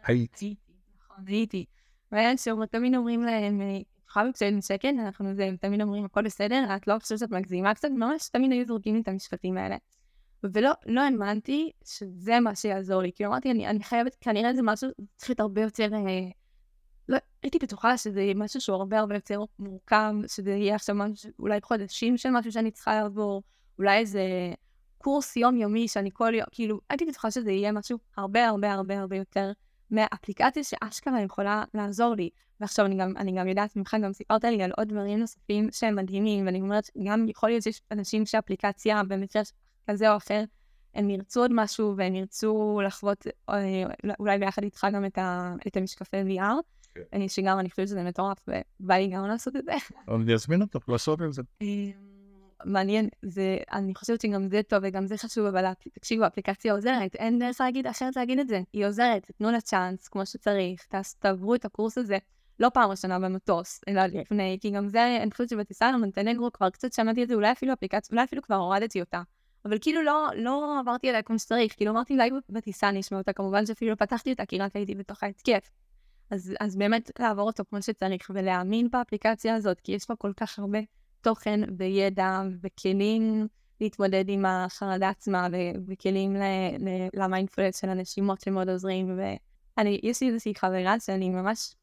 [0.04, 0.54] הייתי.
[1.04, 1.24] נכון,
[2.12, 2.50] הייתי.
[2.50, 3.60] ואלה שתמיד אומרים להם,
[4.08, 8.28] יכולה בקצת שקט, אנחנו תמיד אומרים, הכל בסדר, את לא חושבת שאת מגזימה קצת, ממש
[8.28, 9.76] תמיד היו זורקים לי את המשפטים האלה.
[10.44, 13.12] ולא לא האמנתי שזה מה שיעזור לי.
[13.14, 15.94] כאילו אמרתי, אני, אני חייבת, כנראה זה משהו, צריך להיות הרבה יותר...
[15.94, 16.28] אה,
[17.08, 21.60] לא, הייתי בטוחה שזה משהו שהוא הרבה הרבה יותר מורכב, שזה יהיה עכשיו משהו, אולי
[21.62, 23.42] חודשים של משהו שאני צריכה לעבור,
[23.78, 24.22] אולי איזה
[24.98, 29.16] קורס יומיומי שאני כל יום, כאילו, הייתי בטוחה שזה יהיה משהו הרבה הרבה הרבה הרבה
[29.16, 29.52] יותר
[29.92, 32.30] מהאפליקציה שאשכרה יכולה לעזור לי.
[32.60, 35.96] ועכשיו אני גם, אני גם יודעת ממך, גם סיפרת לי על עוד דברים נוספים שהם
[35.96, 39.42] מדהימים, ואני אומרת, גם יכול להיות שיש אנשים שאפליקציה במקרה
[39.90, 40.44] כזה או אחר,
[40.94, 43.84] הם ירצו עוד משהו והם ירצו לחוות אה,
[44.20, 46.40] אולי ביחד איתך גם את, ה, את המשקפי VR.
[46.94, 47.28] כן.
[47.28, 49.72] שגם אני חושבת שזה מטורף, ובא לי גם לעשות את זה.
[50.14, 51.42] אני אזמין אותך לעשות את זה.
[52.64, 57.38] מעניין, זה, אני חושבת שגם זה טוב וגם זה חשוב, אבל תקשיבו, האפליקציה עוזרת, אין
[57.38, 58.60] דרך להגיד, אחרת להגיד את זה.
[58.72, 60.86] היא עוזרת, תנו לה צ'אנס כמו שצריך,
[61.18, 62.18] תעברו את הקורס הזה,
[62.60, 66.92] לא פעם ראשונה במטוס, אלא לפני, כי גם זה, אני חושבת שבטיסה למונטנגרו כבר קצת
[66.92, 69.22] שמעתי את זה, אולי אפילו אפליקציה, אולי אפילו כבר הורדתי אותה.
[69.64, 73.32] אבל כאילו לא, לא עברתי עליה כמו שצריך, כאילו אמרתי אולי בטיסה אני אשמע אותה,
[73.32, 75.70] כמובן שאפילו פתחתי אותה כי רק הייתי בתוך ההתקף.
[76.30, 80.58] אז, אז באמת לעבור אותו כמו שצריך ולהאמין באפליקציה הזאת, כי יש בה כל כך
[80.58, 80.78] הרבה
[81.22, 83.46] תוכן וידע וכלים
[83.80, 85.48] להתמודד עם החרדה עצמה
[85.88, 86.36] וכלים
[87.14, 89.18] למיינדפולנס של הנשימות שמאוד עוזרים.
[89.18, 91.74] ואני, יש לי איזושהי חברה שאני ממש,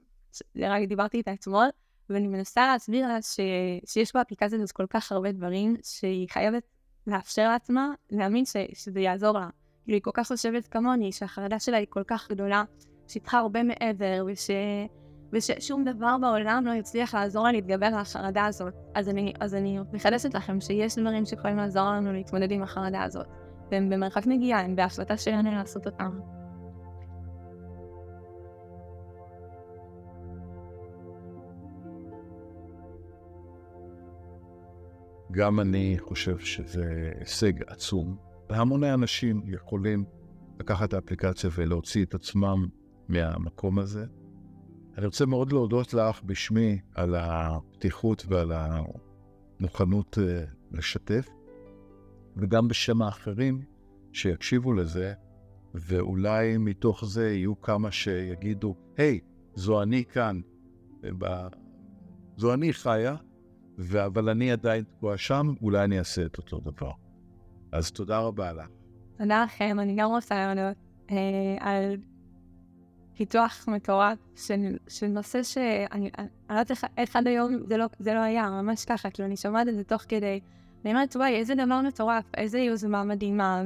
[0.56, 1.68] רק דיברתי איתה אתמול,
[2.10, 3.40] ואני מנסה להסביר לה ש,
[3.86, 6.64] שיש באפליקציה הזאת כל כך הרבה דברים שהיא חייבת
[7.08, 9.50] לאפשר לעצמה להאמין ש, שזה יעזור לה.
[9.84, 12.64] כאילו היא כל כך חושבת כמוני, שהחרדה שלה היא כל כך גדולה,
[13.08, 14.50] שהיא צריכה הרבה מעבר, וש...
[15.34, 18.74] וששום דבר בעולם לא יצליח לעזור לה להתגבר על החרדה הזאת.
[18.96, 23.28] אז אני, אז אני מחדשת לכם שיש דברים שיכולים לעזור לנו להתמודד עם החרדה הזאת.
[23.72, 26.20] והם במרחק נגיעה, הם בהחלטה שלנו לעשות אותם.
[35.32, 38.18] גם אני חושב שזה הישג עצום,
[38.50, 40.06] והמוני אנשים יכולים
[40.60, 42.68] לקחת את האפליקציה ולהוציא את עצמם
[43.08, 44.06] מהמקום הזה.
[45.00, 48.52] אני רוצה מאוד להודות לך בשמי על הפתיחות ועל
[49.60, 51.28] המוכנות אה, לשתף,
[52.38, 53.62] וגם בשם האחרים
[54.14, 55.14] שיקשיבו לזה,
[55.74, 60.42] ואולי מתוך זה יהיו כמה שיגידו, היי, hey, זו אני כאן,
[62.38, 63.16] זו אני חיה,
[64.06, 66.92] אבל אני עדיין תקועה שם, אולי אני אעשה את אותו דבר.
[67.72, 68.68] אז תודה רבה לך.
[69.18, 70.78] תודה לכם, אני גם רוצה להודות
[71.12, 71.98] אה, על
[73.20, 76.10] פיתוח מטורף של, של נושא שאני
[76.50, 79.68] לא יודעת איך עד היום זה לא, זה לא היה, ממש ככה, כאילו אני שומעת
[79.68, 80.40] את זה תוך כדי,
[80.86, 83.64] אני אומרת, וואי, איזה דבר מטורף, איזה יוזמה מדהימה,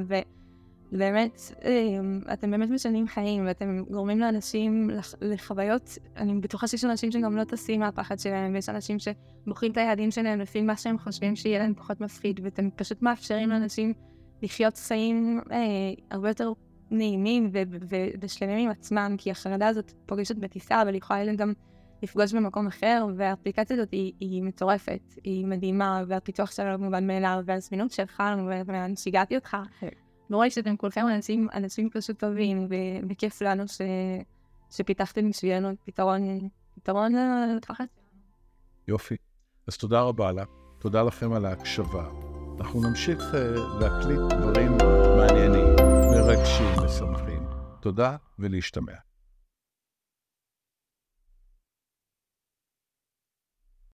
[0.92, 7.12] ובאמת, אמ, אתם באמת משנים חיים, ואתם גורמים לאנשים לח, לחוויות, אני בטוחה שיש אנשים
[7.12, 11.36] שגם לא טסים מהפחד שלהם, ויש אנשים שבוחרים את היעדים שלהם לפי מה שהם חושבים
[11.36, 13.92] שיהיה להם פחות מפחיד, ואתם פשוט מאפשרים לאנשים
[14.42, 15.56] לחיות חיים אה,
[16.10, 16.52] הרבה יותר
[16.90, 17.50] נעימים
[18.20, 21.52] ושלמים עם עצמם, כי החרדה הזאת פוגשת בטיסה, אבל היא יכולה גם
[22.02, 27.42] לפגוש במקום אחר, והאפליקציה הזאת היא, היא מטורפת, היא מדהימה, והפיתוח שלה לא מובן מאליו,
[27.46, 28.22] והזמינות שלך,
[28.66, 29.56] ואני שיגעתי אותך.
[30.30, 32.68] נורא לי שאתם כולכם אנשים, אנשים פשוט טובים,
[33.10, 33.80] וכיף לנו ש,
[34.70, 37.12] שפיתחתם בשבילנו פתרון, פתרון
[37.56, 37.80] לטווח
[38.88, 39.16] יופי.
[39.66, 40.44] אז תודה רבה לה,
[40.78, 42.08] תודה לכם על ההקשבה.
[42.60, 43.36] אנחנו נמשיך uh,
[43.80, 44.72] להקליט דברים
[45.16, 45.73] מעניינים,
[46.14, 47.46] מרגשים, משמחים.
[47.80, 48.92] תודה ולהשתמע.